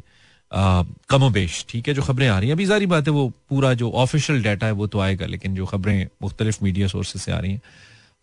कमोबेश, 0.51 1.65
ठीक 1.69 1.87
है, 1.87 1.93
जो 1.93 2.01
खबरें 2.01 2.27
आ 2.27 2.37
रही 2.39 2.49
हैं। 2.49 2.55
अभी 2.55 2.65
सारी 2.67 2.85
बात 2.85 3.07
है, 3.07 3.13
वो 3.13 3.27
पूरा 3.49 3.73
जो 3.73 3.91
ऑफिशियल 3.93 4.41
डाटा 4.43 4.65
है, 4.65 4.71
वो 4.73 4.87
तो 4.87 4.99
आएगा, 4.99 5.25
लेकिन 5.25 5.55
जो 5.55 5.65
खबरें 5.65 6.07
मुख्तलिफ़ 6.21 6.63
मीडिया 6.63 6.87
सोर्सेज 6.87 7.21
से 7.21 7.31
आ 7.31 7.39
रही 7.39 7.51
हैं। 7.51 7.61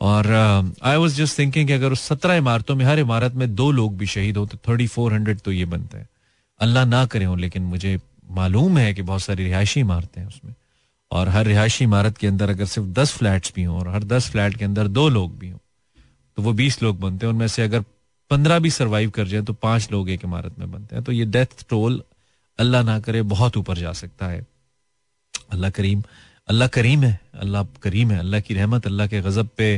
और 0.01 0.27
आई 0.83 0.97
वॉज़ 0.97 1.17
जस्ट 1.17 1.39
थिंकिंग 1.39 1.71
अगर 1.71 1.93
उस 1.93 2.01
सत्रह 2.03 2.35
इमारतों 2.35 2.75
में, 2.77 2.85
हर 2.85 2.99
इमारत 2.99 3.35
में 3.35 3.55
दो 3.55 3.71
लोग 3.73 3.97
भी 3.99 4.07
शहीद 4.07 4.37
हो 4.37 4.47
तो 4.47 4.59
थर्टी 4.69 4.87
फोर 4.87 5.13
हंड्रेड 5.15 5.41
तो 5.41 5.53
ये 5.53 5.65
बनते 5.67 5.99
हैं। 5.99 6.09
अल्लाह 6.61 6.85
ना 6.87 7.05
करे 7.07 7.25
हो, 7.25 7.35
लेकिन 7.37 7.63
मुझे 7.65 7.99
मालूम 8.31 8.79
है 8.79 8.93
कि 8.95 9.03
बहुत 9.03 9.23
सारी 9.23 9.45
रिहायशी 9.45 9.81
इमारतें 9.81 10.21
हैं 10.21 10.29
उसमें। 10.29 10.55
और 11.11 11.29
हर 11.29 11.47
रिहायशी 11.47 11.85
इमारत 11.85 12.17
के 12.19 12.27
अंदर 12.27 12.51
अगर 12.51 12.65
सिर्फ़ 12.67 12.89
दस 12.91 13.13
फ्लैट्स 13.13 13.53
भी 13.57 13.63
हों, 13.63 13.79
और 13.79 13.89
हर 13.89 14.05
दस 14.05 14.31
फ्लैट 14.31 14.57
के 14.57 14.65
अंदर 14.65 14.89
दो 14.91 15.09
लोग 15.09 15.39
भी 15.39 15.51
हों 15.51 15.59
तो 16.39 16.43
वो 16.43 16.53
बीस 16.55 16.83
लोग 16.83 16.99
बनते 17.01 17.27
हैं। 17.27 17.33
उनमें 17.33 17.49
से 17.49 17.63
अगर 17.63 17.85
पंद्रह 18.31 18.59
भी 18.59 18.71
सर्वाइव 18.71 19.11
कर 19.11 19.27
जाए 19.27 19.43
तो 19.43 19.53
पाँच 19.55 19.89
लोग 19.93 20.11
एक 20.11 20.25
इमारत 20.25 20.59
में 20.59 20.71
बनते 20.71 20.97
हैं। 20.97 21.05
तो 21.05 21.13
ये 21.13 21.25
डेथ 21.27 21.65
टोल 21.71 22.03
अल्लाह 22.59 22.83
ना 22.83 22.99
करे, 23.01 23.23
बहुत 23.25 23.57
ऊपर 23.57 23.79
जा 23.79 23.93
सकता 23.95 24.27
है। 24.27 24.47
अल्लाह 25.53 25.71
करीम 25.71 26.03
अल्लाह 26.49 26.69
करीम 26.69 27.03
है, 27.05 27.19
अल्लाह 27.35 27.62
करीम 27.83 28.11
है, 28.11 28.19
अल्लाह 28.19 28.40
की 28.40 28.55
रहमत, 28.55 28.87
अल्लाह 28.87 29.07
के 29.07 29.21
गजब 29.21 29.49
पे 29.57 29.69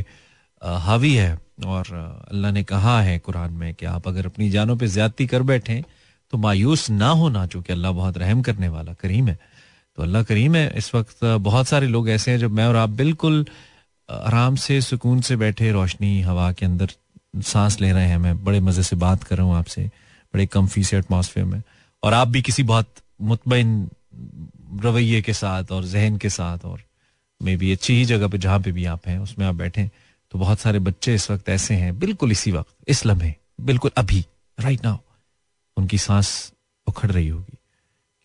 हावी 0.61 1.13
है। 1.15 1.37
और 1.65 1.93
अल्लाह 2.31 2.51
ने 2.51 2.63
कहा 2.63 2.99
है 3.01 3.17
कुरान 3.19 3.53
में 3.53 3.73
कि 3.73 3.85
आप 3.87 4.07
अगर 4.07 4.25
अपनी 4.25 4.49
जानों 4.49 4.75
पे 4.77 4.87
ज्यादती 4.87 5.27
कर 5.27 5.41
बैठे 5.43 5.83
तो 6.33 6.37
मायूस 6.37 6.89
ना 6.89 7.09
होना 7.17 7.45
चूँकि 7.47 7.73
अल्लाह 7.73 7.91
बहुत 7.91 8.17
रहम 8.17 8.41
करने 8.41 8.67
वाला 8.69 8.93
करीम 8.93 9.27
है। 9.27 9.37
तो 9.97 10.03
अल्लाह 10.03 10.23
करीम 10.23 10.55
है। 10.55 10.65
इस 10.77 10.93
वक्त 10.95 11.23
बहुत 11.23 11.67
सारे 11.67 11.87
लोग 11.87 12.09
ऐसे 12.09 12.31
हैं 12.31 12.39
जब 12.39 12.51
मैं 12.51 12.65
और 12.67 12.75
आप 12.75 12.89
बिल्कुल 12.99 13.45
आराम 14.09 14.55
से, 14.55 14.81
सुकून 14.81 15.21
से 15.21 15.35
बैठे, 15.35 15.71
रोशनी 15.71 16.21
हवा 16.21 16.51
के 16.51 16.65
अंदर 16.65 16.91
सांस 17.43 17.79
ले 17.81 17.91
रहे 17.91 18.07
हैं। 18.07 18.17
मैं 18.17 18.43
बड़े 18.43 18.59
मज़े 18.59 18.83
से 18.83 18.95
बात 18.97 19.23
कर 19.23 19.37
रहा 19.37 19.45
हूँ 19.45 19.55
आपसे, 19.55 19.85
बड़े 20.33 20.45
कम्फी 20.47 20.83
से 20.83 20.97
एटमोसफेयर 20.97 21.45
में। 21.45 21.61
और 22.03 22.13
आप 22.13 22.27
भी 22.27 22.41
किसी 22.41 22.63
बहुत 22.63 22.93
मुतमिन 23.21 23.89
रवैये 24.83 25.21
के 25.21 25.33
साथ 25.33 25.71
और 25.71 25.85
जहन 25.85 26.17
के 26.17 26.29
साथ 26.29 26.65
और 26.65 26.81
मे 27.41 27.55
भी 27.57 27.71
अच्छी 27.71 27.93
ही 27.93 28.05
जगह 28.05 28.27
पे 28.27 28.37
जहाँ 28.37 28.59
पे 28.59 28.71
भी 28.71 28.85
आप 28.85 29.07
हैं, 29.07 29.17
उसमें 29.19 29.45
आप 29.45 29.55
बैठे 29.55 29.89
तो 30.31 30.39
बहुत 30.39 30.59
सारे 30.59 30.79
बच्चे 30.79 31.13
इस 31.15 31.29
वक्त 31.31 31.49
ऐसे 31.49 31.73
हैं, 31.73 31.97
बिल्कुल 31.99 32.31
इसी 32.31 32.51
वक्त, 32.51 32.75
इस 32.87 33.05
लम्हे, 33.05 33.33
बिल्कुल 33.61 33.91
अभी 33.97 34.25
राइट 34.57 34.83
नाउ 34.85 34.97
उनकी 35.77 35.97
सांस 35.97 36.53
उखड़ 36.87 37.11
रही 37.11 37.27
होगी, 37.27 37.57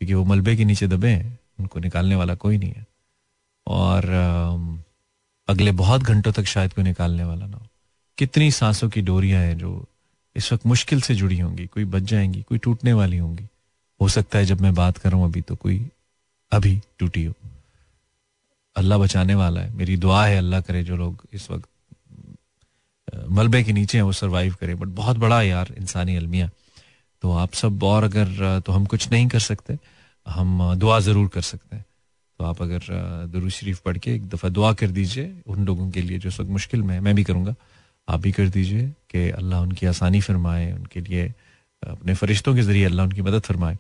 क्योंकि 0.01 0.15
वो 0.15 0.25
मलबे 0.25 0.57
के 0.57 0.65
नीचे 0.65 0.87
दबे 0.87 1.09
हैं, 1.09 1.39
उनको 1.61 1.81
निकालने 1.81 2.15
वाला 2.15 2.35
कोई 2.35 2.59
नहीं 2.59 2.73
है। 2.73 2.87
और 3.67 4.09
अगले 5.49 5.73
बहुत 5.73 6.03
घंटों 6.03 6.33
तक 6.33 6.45
शायद 6.45 6.73
कोई 6.73 6.85
निकालने 6.85 7.25
वाला 7.25 7.47
ना 7.47 7.57
हो। 7.57 7.67
कितनी 8.19 8.51
सांसों 8.51 8.89
की 8.91 9.01
डोरियाँ 9.03 9.43
हैं 9.43 9.59
जो 9.59 9.85
इस 10.37 10.53
वक्त 10.53 10.67
मुश्किल 10.67 11.01
से 11.01 11.15
जुड़ी 11.15 11.39
होंगी, 11.39 11.67
कोई 11.67 11.85
बच 11.85 12.03
जाएँगी, 12.03 12.43
कोई 12.43 12.59
टूटने 12.59 12.93
वाली 12.93 13.17
होंगी। 13.17 13.47
हो 14.03 14.09
सकता 14.11 14.39
है 14.39 14.45
जब 14.45 14.61
मैं 14.61 14.75
बात 14.75 14.99
कर 14.99 15.11
रहा 15.11 15.19
हूँ 15.19 15.29
अभी 15.29 15.41
तो 15.41 15.55
कोई 15.57 15.79
अभी 16.53 16.81
टूटी 16.99 17.25
हो। 17.25 17.35
अल्लाह 18.77 18.99
बचाने 18.99 19.35
वाला 19.35 19.61
है। 19.61 19.71
मेरी 19.77 19.97
दुआ 19.97 20.25
है 20.27 20.37
अल्लाह 20.39 20.61
करे 20.61 20.83
जो 20.85 20.97
लोग 20.97 21.27
इस 21.33 21.51
वक्त 21.51 21.69
मलबे 23.31 23.63
के 23.63 23.73
नीचे 23.73 23.99
हैं, 23.99 24.03
वो 24.05 24.13
सरवाइव 24.13 24.55
करें। 24.61 24.79
बट 24.79 24.89
बहुत 24.99 25.17
बड़ा 25.19 25.41
यार 25.43 25.75
इंसानी 25.79 26.17
अलमिया। 26.17 26.49
तो 27.23 27.33
आप 27.39 27.53
सब 27.55 27.83
और 27.85 28.05
अगर 28.05 28.61
तो 28.67 28.73
हम 28.73 28.85
कुछ 28.87 29.11
नहीं 29.13 29.27
कर 29.29 29.41
सकते। 29.41 29.79
हम 30.27 30.75
दुआ 30.77 30.99
ज़रूर 31.01 31.29
कर 31.29 31.41
सकते 31.43 31.77
हैं। 31.77 31.85
तो 32.41 32.45
आप 32.45 32.63
अगर 32.63 32.81
दरू 33.33 33.51
शरीफ 33.51 33.81
पढ़ 33.85 33.99
के 33.99 34.15
एक 34.15 34.29
दफ़ा 34.29 34.49
दुआ 34.49 34.73
कर 34.75 34.91
दीजिए 34.91 35.33
उन 35.47 35.65
लोगों 35.67 35.91
के 35.91 36.03
लिए 36.03 36.19
जो 36.19 36.29
इस 36.29 36.41
वक्त 36.41 36.51
मुश्किल 36.51 36.83
में 36.83 36.95
है। 36.95 37.01
मैं 37.01 37.15
भी 37.15 37.25
करूँगा। 37.25 37.55
आप 38.09 38.21
भी 38.21 38.33
कर 38.33 38.49
दीजिए 38.49 38.89
कि 39.11 39.29
अल्लाह 39.31 39.61
उनकी 39.63 39.87
आसानी 39.87 40.21
फरमाए, 40.21 40.73
उनके 40.73 41.01
लिए 41.01 41.33
अपने 41.83 42.15
फरिश्तों 42.15 42.55
के 42.55 42.63
ज़रिए 42.63 42.85
अल्लाह 42.85 43.07
उनकी 43.07 43.23
मदद 43.23 43.43
फरमाए। 43.43 43.79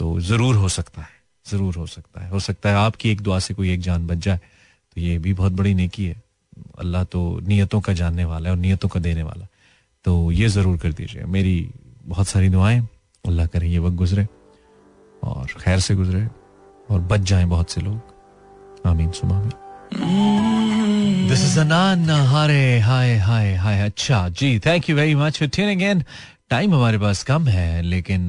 तो 0.00 0.08
ज़रूर 0.20 0.56
हो 0.56 0.68
सकता 0.70 1.02
है, 1.02 1.08
ज़रूर 1.46 1.76
हो 1.76 1.86
सकता 1.86 2.20
है। 2.20 2.30
हो 2.30 2.40
सकता 2.40 2.70
है 2.70 2.76
आपकी 2.78 3.10
एक 3.10 3.20
दुआ 3.20 3.38
से 3.38 3.54
कोई 3.54 3.70
एक 3.72 3.80
जान 3.82 4.06
बच 4.06 4.18
जाए 4.18 4.38
तो 4.96 5.00
ये 5.00 5.18
भी 5.18 5.32
बहुत 5.34 5.52
बड़ी 5.52 5.74
नेकी 5.74 6.04
है। 6.04 6.16
अल्लाह 6.80 7.04
तो 7.06 7.20
नीयतों 7.46 7.80
का 7.80 7.92
जानने 7.94 8.24
वाला 8.24 8.48
है 8.48 8.54
और 8.54 8.60
नीयतों 8.60 8.88
का 8.88 9.00
देने 9.00 9.22
वाला 9.22 9.46
तो 10.04 10.32
ये 10.32 10.48
ज़रूर 10.48 10.76
कर 10.78 10.92
दीजिए। 10.92 11.24
मेरी 11.28 11.56
बहुत 12.06 12.28
सारी 12.28 12.48
दुआएँ, 12.48 12.80
अल्लाह 13.24 13.46
करे 13.46 13.68
ये 13.68 13.78
वक्त 13.78 13.96
गुजरे 13.96 14.26
और 15.22 15.46
खैर 15.60 15.80
से 15.80 15.94
गुजरे 15.94 16.26
और 16.90 17.00
बच 17.10 17.20
जाएँ 17.30 17.46
बहुत 17.46 17.70
से 17.70 17.80
लोग। 17.80 18.00
आमीन। 18.86 19.10
Sumami 19.12 19.50
this 21.28 21.44
is 21.44 21.58
Anan 21.60 22.10
hi 22.10 22.78
hi 22.80 23.54
hi. 23.56 23.80
अच्छा 23.82 24.28
जी 24.30 24.58
thank 24.66 24.90
you 24.90 24.96
very 24.96 25.14
much 25.14 25.38
for 25.38 25.48
tuning 25.50 25.82
in 25.82 26.02
time 26.50 26.74
हमारे 26.74 26.98
पास 26.98 27.22
कम 27.22 27.46
है, 27.48 27.82
लेकिन 27.82 28.28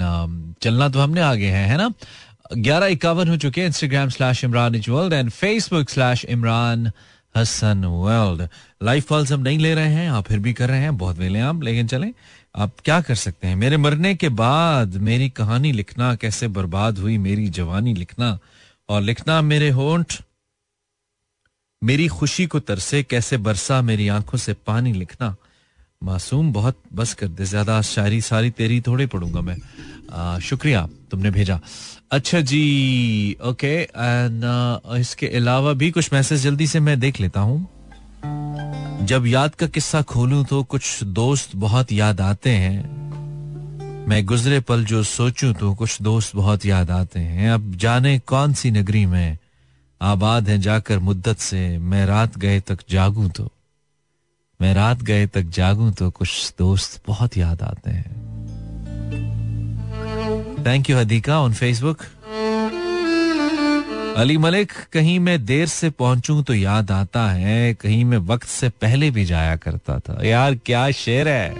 चलना 0.62 0.90
तो 0.90 1.00
हमने 1.00 1.22
आगे 1.22 1.48
है 1.48 1.66
है 1.68 1.78
ना? 1.78 1.92
ग्यारह 2.58 2.88
इक्यावन 2.88 3.30
हो 3.30 3.38
चुके 3.38 3.62
हैं 3.62 3.68
Instagram 3.68 4.10
slash 4.10 4.44
Imran 4.44 4.76
is 4.76 4.90
world 4.92 5.14
and 5.14 5.30
Facebook 5.30 5.90
slash 5.90 6.26
Imran 6.26 6.92
Hasan 7.38 7.86
world 7.86 8.48
life 8.84 9.08
calls 9.08 9.32
हम 9.32 9.42
नहीं 9.42 9.60
ले 9.60 9.74
रहे 9.76 9.94
हैं, 9.94 10.10
आप 10.10 10.28
फिर 10.28 10.40
भी 10.40 10.54
कर 10.54 10.70
रहे 10.70 10.80
हैं, 10.80 10.98
बहुत 10.98 11.18
वेले 11.18 11.40
आप, 11.40 11.64
लेकिन 11.64 11.88
चलें, 11.88 12.12
आप 12.56 12.72
क्या 12.86 13.02
कर 13.02 13.16
सकते 13.16 13.48
हैं? 13.48 13.56
मेरे 13.56 13.78
मरने 13.78 14.16
के 14.16 14.30
बाद 14.30 14.96
मेरी 15.02 15.30
कहानी 15.30 15.72
लिखना 15.72 16.16
कैसे 16.16 16.48
बर्बाद 16.48 16.98
हुई, 16.98 17.18
मेरी 17.18 17.48
जवानी 17.50 17.94
लिखना, 17.94 18.38
और 18.90 19.02
लिखना 19.02 19.42
मेरे 19.42 19.70
होंठ, 19.70 20.14
मेरी 21.82 22.08
खुशी 22.08 22.46
को 22.46 22.60
तरसे 22.60 23.04
कैसे 23.04 23.38
बरसा 23.38 23.82
मेरी 23.82 24.08
आँखों 24.08 24.38
से 24.38 24.54
पानी 24.54 24.94
लिखना 24.94 25.36
मासूम 26.02 26.52
बहुत 26.54 26.78
बस 26.94 27.14
कर 27.14 27.28
दे 27.28 27.46
ज़्यादा 27.46 27.82
शायरी 27.82 28.22
सारी 28.22 28.50
तेरी 28.52 28.80
थोड़े 28.82 29.06
पढ़ूँगा 29.08 29.42
मैं। 29.42 29.58
आ, 30.12 30.40
शुक्रिया 30.40 30.88
तुमने 31.12 31.32
भेजा। 31.32 31.60
अच्छा 32.12 32.40
जी 32.42 33.38
ओके 33.42 33.76
एंड 33.78 34.44
इसके 35.00 35.28
अलावा 35.38 35.74
भी 35.74 35.92
कुछ 35.92 36.12
मैसेज 36.14 36.44
जल्दी 36.44 36.68
से 36.68 36.80
मैं 36.80 37.00
देख 37.00 37.20
लेता 37.22 37.40
हूँ। 37.40 39.06
जब 39.06 39.28
याद 39.28 39.56
का 39.56 39.68
किस्सा 39.68 40.02
खोलूं 40.02 40.44
तो 40.44 40.64
कुछ 40.64 41.04
दोस्त 41.04 41.56
बहुत 41.56 41.92
याद 41.92 42.22
आते 42.22 42.50
हैं। 42.50 43.00
मैं 44.08 44.26
गुजरे 44.26 44.60
पल 44.60 44.84
जो 44.86 45.04
सोचूं 45.04 45.54
तो 45.54 45.74
कुछ 45.76 46.02
दोस्त 46.02 46.36
बहुत 46.36 46.66
याद 46.66 46.92
आते 46.92 47.20
हैं। 47.20 47.52
अब 47.52 47.72
जाने 47.76 48.18
कौन 48.20 48.54
सी 48.54 48.72
नगरी 48.72 49.06
में 49.06 49.38
आबाद 50.02 50.50
है 50.50 50.58
जाकर 50.60 51.00
मुद्दत 51.00 51.38
से 51.40 51.78
मैं 51.78 52.06
रात 52.06 52.38
गए 52.38 52.60
तक 52.60 52.80
जागूं 52.90 53.30
तो। 53.30 53.52
मैं 54.62 54.74
रात 54.74 55.02
गए 55.02 55.26
तक 55.28 55.42
जागूं 55.42 55.92
तो 55.92 56.10
कुछ 56.10 56.54
दोस्त 56.60 57.02
बहुत 57.08 57.38
याद 57.38 57.62
आते 57.62 57.92
हैं। 57.92 58.20
Thank 60.66 60.90
you 60.90 60.98
Hadiqa 60.98 61.40
on 61.42 61.54
Facebook 61.54 61.98
Ali 64.18 64.38
Malik, 64.38 64.72
कहीं 64.94 65.20
मैं 65.20 65.46
देर 65.46 65.68
से 65.68 65.90
पहुंचूं 65.90 66.44
तो 66.44 66.54
याद 66.54 66.92
आता 66.92 67.30
है, 67.32 67.74
कहीं 67.74 68.06
मैं 68.06 68.18
वक्त 68.18 68.48
से 68.48 68.70
पहले 68.70 69.12
भी 69.12 69.26
जाया 69.26 69.56
करता 69.56 70.00
था। 70.00 70.26
यार, 70.26 70.56
क्या 70.56 70.92
शेर 70.92 71.28
है? 71.28 71.56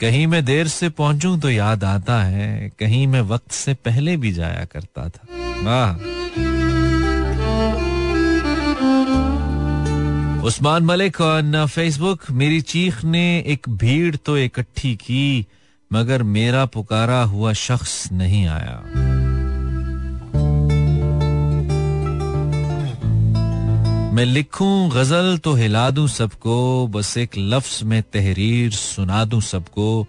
कहीं 0.00 0.26
मैं 0.26 0.44
देर 0.44 0.68
से 0.68 0.88
पहुंचूं 0.88 1.38
तो 1.38 1.50
याद 1.50 1.84
आता 1.84 2.22
है, 2.22 2.70
कहीं 2.78 3.06
मैं 3.06 3.20
वक्त 3.20 3.52
से 3.52 3.74
पहले 3.74 4.16
भी 4.16 4.32
जाया 4.32 4.64
करता 4.64 5.08
था। 5.08 5.26
वाह। 5.62 6.21
उस्मान 10.44 10.82
मलिक 10.82 11.20
ऑन 11.20 11.66
फेसबुक 11.66 12.20
मेरी 12.30 12.60
चीख 12.60 13.04
ने 13.04 13.38
एक 13.46 13.68
भीड़ 13.68 14.16
तो 14.16 14.36
इकट्ठी 14.38 14.94
की, 14.96 15.46
मगर 15.92 16.22
मेरा 16.22 16.64
पुकारा 16.66 17.22
हुआ 17.22 17.52
शख्स 17.52 18.12
नहीं 18.12 18.46
आया। 18.46 18.82
मैं 24.14 24.24
लिखूं, 24.24 24.90
गज़ल 24.90 25.38
तो 25.38 25.52
हिला 25.54 25.90
दूँ 25.90 26.08
सबको, 26.08 26.86
बस 26.86 27.16
एक 27.18 27.30
लफ्ज 27.38 27.82
में 27.82 28.02
तहरीर 28.02 28.70
सुना 28.70 29.24
दूँ 29.24 29.40
सबको। 29.40 30.06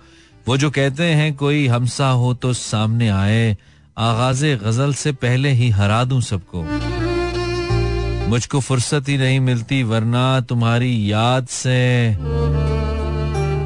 वो 0.48 0.58
जो 0.58 0.72
कहते 0.72 1.04
हैं, 1.04 1.36
कोई 1.36 1.68
हमसा 1.68 2.08
हो 2.08 2.34
तो 2.34 2.54
सामने 2.54 3.10
आए, 3.10 3.58
आगाज़ 3.98 4.46
गज़ल 4.46 4.94
से 4.94 5.12
पहले 5.12 5.50
ही 5.50 5.70
हरा 5.70 6.04
दूँ 6.04 6.22
सबको। 6.22 6.93
मुझको 8.30 8.60
फुर्सत 8.60 9.10
ही 9.10 9.18
नहीं 9.18 9.40
मिलती, 9.40 9.82
वरना 9.84 10.40
तुम्हारी 10.42 11.12
याद 11.12 11.48
से 11.48 12.16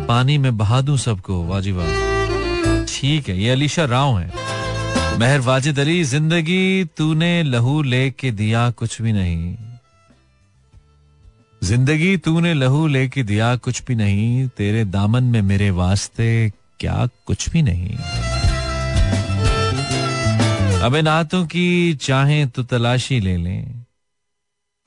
पानी 0.08 0.38
में 0.38 0.58
बहा 0.58 0.82
दूँ 0.82 0.98
सबको 0.98 1.44
वाजी 1.46 1.72
वाह 1.72 2.86
ठीक 2.90 3.30
है, 3.30 3.38
ये 3.38 3.50
अलीशा 3.50 3.86
राव 3.86 4.18
है। 4.20 5.18
मेहर 5.20 5.40
वाजिद 5.40 5.80
अली, 5.80 6.04
ज़िंदगी 6.04 6.84
तूने 6.98 7.32
लहू 7.44 7.82
लेके 7.84 8.32
दिया 8.32 8.70
कुछ 8.72 9.02
भी 9.02 9.12
नहीं। 9.14 9.56
ज़िंदगी 11.62 12.16
तूने 12.18 12.54
लहू 12.54 12.86
लेके 12.88 13.24
दिया 13.24 13.56
कुछ 13.58 13.84
भी 13.88 13.96
नहीं, 13.96 14.48
तेरे 14.48 14.84
दामन 14.86 15.24
में 15.24 15.42
मेरे 15.42 15.70
वास्ते 15.72 16.52
क्या 16.80 17.08
कुछ 17.26 17.50
भी 17.50 17.62
नहीं। 17.62 17.98
अब 20.82 20.96
इन 20.96 21.08
हाथों 21.08 21.46
की 21.46 21.94
चाहे 22.02 22.46
तो 22.46 22.64
तलाशी 22.64 23.20
ले 23.20 23.38
लें। 23.38 23.86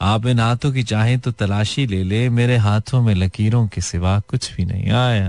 आप 0.03 0.27
इन 0.27 0.39
हाथों 0.41 0.73
की 0.73 0.83
चाहे 0.83 1.17
तो 1.17 1.31
तलाशी 1.33 1.87
ले 1.87 2.03
ले, 2.05 2.29
मेरे 2.29 2.57
हाथों 2.57 3.01
में 3.03 3.15
लकीरों 3.15 3.67
के 3.69 3.81
सिवा 3.81 4.19
कुछ 4.21 4.53
भी 4.55 4.65
नहीं। 4.65 4.91
आया 4.91 5.29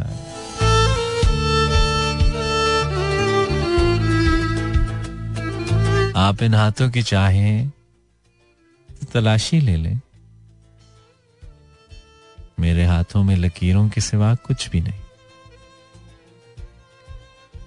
आप 6.18 6.44
इन 6.44 6.54
हाथों 6.54 6.90
की 6.90 7.02
चाहे 7.04 7.66
तो 8.90 9.06
तलाशी 9.14 9.60
ले 9.60 9.76
ले, 9.76 9.94
मेरे 12.60 12.86
हाथों 12.86 13.24
में 13.24 13.36
लकीरों 13.36 13.88
के 13.90 14.02
सिवा 14.02 14.34
कुछ 14.36 14.70
भी 14.70 14.82
नहीं। 14.82 15.00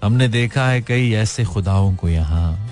हमने 0.03 0.27
देखा 0.27 0.67
है 0.67 0.81
कई 0.81 1.11
ऐसे 1.13 1.45
खुदाओं 1.45 1.95
को 1.95 2.09
यहाँ। 2.09 2.64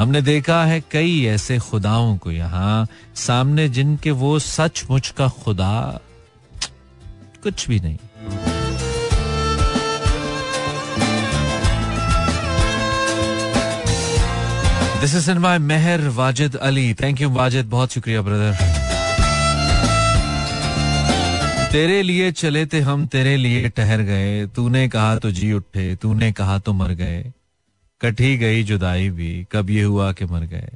हमने 0.00 0.20
देखा 0.22 0.62
है 0.64 0.80
कई 0.90 1.24
ऐसे 1.26 1.58
खुदाओं 1.58 2.16
को 2.18 2.30
यहाँ, 2.30 2.86
सामने 3.14 3.68
जिनके 3.68 4.10
वो 4.10 4.38
सचमुच 4.38 5.08
का 5.08 5.26
खुदा, 5.28 6.00
कुछ 7.42 7.68
भी 7.68 7.80
नहीं। 7.80 7.96
This 15.00 15.14
is 15.14 15.30
in 15.30 15.38
my 15.38 15.58
Mehar 15.58 16.08
Wajid 16.08 16.56
Ali 16.56 16.94
thank 16.94 17.20
you 17.20 17.30
Wajid 17.30 17.66
बहुत 17.66 17.92
शुक्रिया 17.92 18.22
ब्रदर 18.22 18.56
तेरे 21.72 22.02
लिए 22.02 22.30
चले 22.32 22.64
थे 22.66 22.80
हम, 22.80 23.06
तेरे 23.06 23.36
लिए 23.36 23.68
ठहर 23.68 24.00
गए। 24.02 24.46
तूने 24.46 24.88
कहा 24.88 25.16
तो 25.16 25.30
जी 25.30 25.52
उठे, 25.52 25.94
तूने 25.96 26.32
कहा 26.32 26.58
तो 26.58 26.72
मर 26.72 26.92
गए। 26.94 27.20
कठी 28.00 28.36
गई 28.38 28.62
जुदाई 28.62 29.08
भी, 29.10 29.46
कब 29.52 29.70
ये 29.70 29.82
हुआ 29.82 30.12
कि 30.12 30.24
मर 30.24 30.44
गए? 30.44 30.68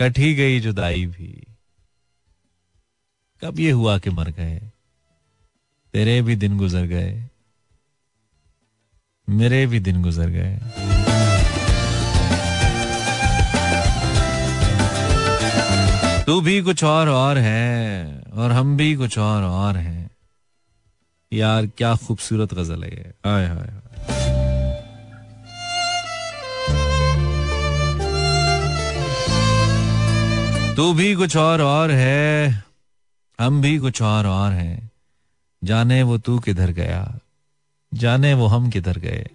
कठी 0.00 0.34
गई 0.34 0.60
जुदाई 0.60 1.06
भी, 1.06 1.30
कब 3.42 3.58
ये 3.60 3.70
हुआ 3.70 3.98
कि 3.98 4.10
मर 4.10 4.30
गए? 4.30 4.60
तेरे 5.94 6.20
भी 6.22 6.36
दिन 6.36 6.58
गुजर 6.58 6.84
गए, 6.86 7.28
मेरे 9.28 9.66
भी 9.66 9.80
दिन 9.80 10.02
गुजर 10.02 10.28
गए। 10.28 10.56
तू 16.26 16.40
भी 16.40 16.60
कुछ 16.62 16.84
और 16.84 17.08
और 17.08 17.38
है, 17.38 18.22
और 18.32 18.52
हम 18.52 18.76
भी 18.76 18.94
कुछ 18.94 19.18
और 19.18 19.42
और 19.42 19.76
हैं। 19.76 20.10
यार, 21.32 21.66
क्या 21.66 21.94
खूबसूरत 21.96 22.54
गज़ल 22.54 22.84
है 22.84 22.90
ये। 22.90 23.12
हाय 23.26 23.46
हाय 23.46 23.87
तू 30.78 30.92
भी 30.94 31.14
कुछ 31.14 31.36
और 31.36 31.60
और 31.60 31.90
है, 31.90 32.64
हम 33.38 33.60
भी 33.62 33.78
कुछ 33.78 34.00
और 34.02 34.26
और 34.26 34.52
हैं। 34.52 34.90
जाने 35.64 36.02
वो 36.02 36.18
तू 36.18 36.38
किधर 36.38 36.70
गया, 36.70 37.18
जाने 37.94 38.34
वो 38.34 38.46
हम 38.46 38.70
किधर 38.70 38.98
गए। 38.98 39.26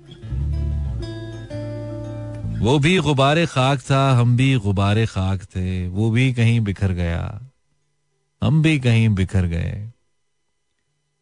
वो 2.60 2.78
भी 2.80 2.98
गुबारे 3.00 3.46
खाक 3.46 3.80
था, 3.80 4.12
हम 4.12 4.38
भी 4.38 4.56
गुबारे 4.56 5.06
खाक 5.06 5.44
थे। 5.44 5.88
वो 5.88 6.10
भी 6.12 6.34
कहीं 6.34 6.60
बिखर 6.62 6.92
गया, 6.92 7.42
हम 8.42 8.62
भी 8.62 8.80
कहीं 8.80 9.10
बिखर 9.10 9.46
गए। 9.46 9.90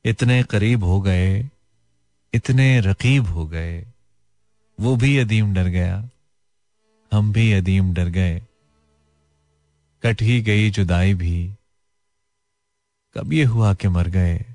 इतने 0.06 0.44
करीब 0.44 0.84
हो 0.84 1.02
गए, 1.02 1.50
इतने 2.34 2.80
रकीब 2.80 3.26
हो 3.26 3.48
गए। 3.48 3.86
वो 4.80 4.96
भी 4.96 5.18
अदीम 5.18 5.54
डर 5.54 5.68
गया, 5.70 6.10
हम 7.12 7.34
भी 7.34 7.52
अदीम 7.54 7.94
डर 7.94 8.10
गए। 8.12 8.42
कटी 10.04 10.42
गई 10.42 10.70
जुदाई 10.70 11.14
भी। 11.14 11.56
कब 13.14 13.34
ये 13.34 13.44
हुआ 13.44 13.74
कि 13.74 13.88
मर 13.88 14.08
गए? 14.08 14.46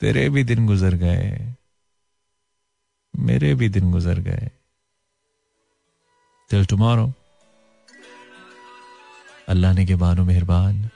तेरे 0.00 0.28
भी 0.30 0.44
दिन 0.44 0.66
गुजर 0.66 0.94
गए। 0.94 1.54
मेरे 3.16 3.54
भी 3.54 3.68
दिन 3.68 3.92
गुजर 3.92 4.18
गए। 4.18 4.50
टिल 6.50 6.64
टुमारो 6.64 7.12
अल्लाह 9.48 9.72
ने 9.72 9.86
के 9.86 9.94
बानो 9.94 10.24
मेहरबान। 10.24 10.90